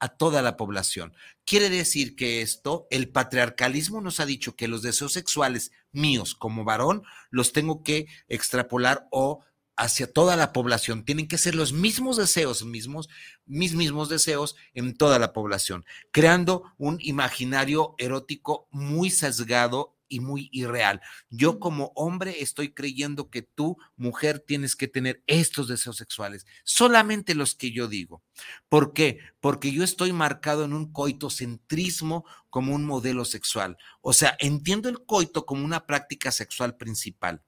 [0.02, 1.14] a toda la población.
[1.44, 6.64] Quiere decir que esto, el patriarcalismo nos ha dicho que los deseos sexuales míos como
[6.64, 9.44] varón los tengo que extrapolar o
[9.76, 11.04] hacia toda la población.
[11.04, 13.08] Tienen que ser los mismos deseos, mismos,
[13.46, 20.50] mis mismos deseos en toda la población, creando un imaginario erótico muy sesgado y muy
[20.52, 21.00] irreal.
[21.30, 27.34] Yo como hombre estoy creyendo que tú, mujer, tienes que tener estos deseos sexuales, solamente
[27.34, 28.22] los que yo digo.
[28.68, 29.20] ¿Por qué?
[29.40, 33.78] Porque yo estoy marcado en un coitocentrismo como un modelo sexual.
[34.02, 37.42] O sea, entiendo el coito como una práctica sexual principal.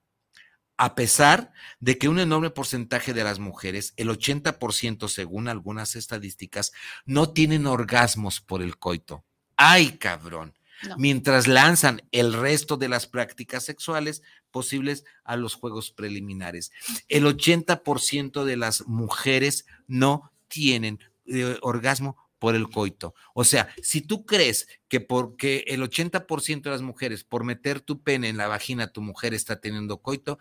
[0.77, 6.73] A pesar de que un enorme porcentaje de las mujeres, el 80% según algunas estadísticas,
[7.05, 9.23] no tienen orgasmos por el coito.
[9.55, 10.53] ¡Ay, cabrón!
[10.83, 10.97] No.
[10.97, 14.21] mientras lanzan el resto de las prácticas sexuales
[14.51, 16.71] posibles a los juegos preliminares.
[17.07, 23.15] El 80% de las mujeres no tienen eh, orgasmo por el coito.
[23.33, 28.03] O sea, si tú crees que porque el 80% de las mujeres por meter tu
[28.03, 30.37] pene en la vagina tu mujer está teniendo coito,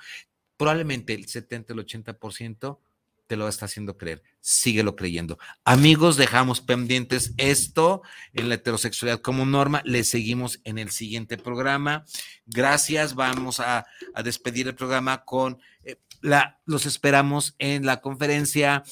[0.56, 2.78] probablemente el 70, el 80%
[3.26, 4.22] te lo está haciendo creer.
[4.40, 5.38] Síguelo creyendo.
[5.64, 8.02] Amigos, dejamos pendientes esto
[8.34, 9.80] en la heterosexualidad como norma.
[9.84, 12.04] Le seguimos en el siguiente programa.
[12.46, 13.14] Gracias.
[13.14, 18.82] Vamos a, a despedir el programa con eh, la, los esperamos en la conferencia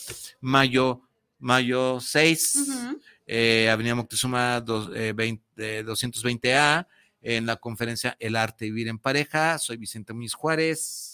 [0.40, 1.02] mayo,
[1.38, 3.00] mayo 6, Ujú.
[3.26, 5.42] eh, Avenida Moctezuma dos- eh, 20,
[5.78, 6.86] eh, 220A,
[7.20, 9.58] en la conferencia El arte de vivir en pareja.
[9.58, 11.11] Soy Vicente Muñiz Juárez.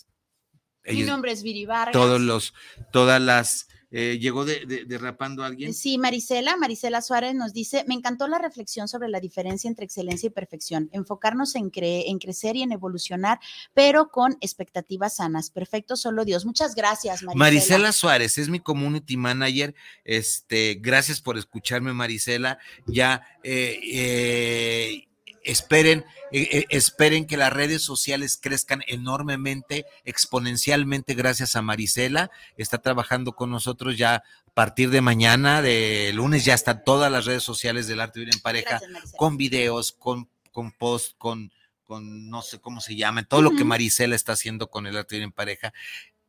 [0.91, 1.93] Mi nombre es Viri Vargas.
[1.93, 2.55] todos los,
[2.91, 5.72] todas las Eh, ¿Llegó derrapando alguien?
[5.72, 10.26] Sí, Marisela, Marisela Suárez nos dice, me encantó la reflexión sobre la diferencia entre excelencia
[10.26, 13.41] y perfección, enfocarnos en, en crecer y en evolucionar,
[13.72, 15.49] pero con expectativas sanas.
[15.49, 16.45] Perfecto, solo Dios.
[16.45, 17.39] Muchas gracias, Marisela.
[17.39, 19.74] Marisela Suárez es mi community manager.
[20.05, 22.59] Este, gracias por escucharme, Marisela.
[22.86, 25.08] Ya, eh, eh
[25.49, 32.30] esperen, eh, eh, esperen que las redes sociales crezcan enormemente, exponencialmente gracias a Marisela.
[32.57, 34.22] Está trabajando con nosotros ya a
[34.55, 38.40] partir de mañana, de lunes, ya están todas las redes sociales del Arte Vivir en
[38.40, 38.80] Pareja,
[39.16, 41.51] con videos, con, con post, con,
[41.84, 45.16] con no sé cómo se llama, todo lo que Marisela está haciendo con el Arte
[45.16, 45.72] Vivir en Pareja.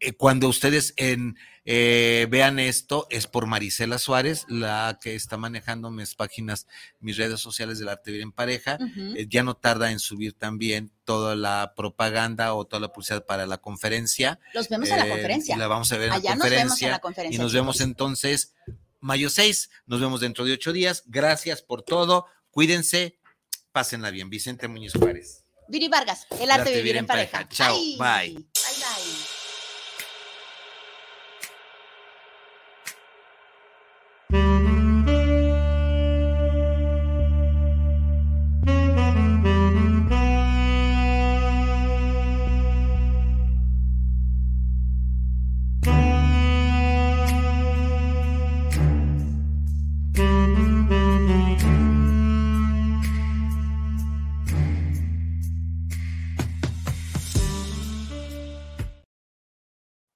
[0.01, 5.91] Eh, cuando ustedes en, eh, vean esto, es por Marisela Suárez, la que está manejando
[5.91, 6.67] mis páginas,
[7.01, 8.77] mis redes sociales del Arte Vivir en Pareja.
[9.15, 13.45] Eh, ya no tarda en subir también toda la propaganda o toda la publicidad para
[13.45, 14.39] la conferencia.
[14.53, 15.57] Los vemos en la conferencia.
[15.57, 18.53] La vamos a ver en, la conferencia, Y nos vemos entonces
[19.01, 19.69] mayo 6.
[19.85, 21.03] Nos vemos dentro de ocho días.
[21.07, 22.25] Gracias por todo.
[22.51, 23.19] Cuídense.
[23.73, 24.29] Pásenla bien.
[24.29, 25.43] Vicente Muñoz Juárez.
[25.69, 27.47] Viri Vargas, el arte, de vivir, en, pareja.
[27.47, 27.77] Chao.
[27.99, 28.43] Bye.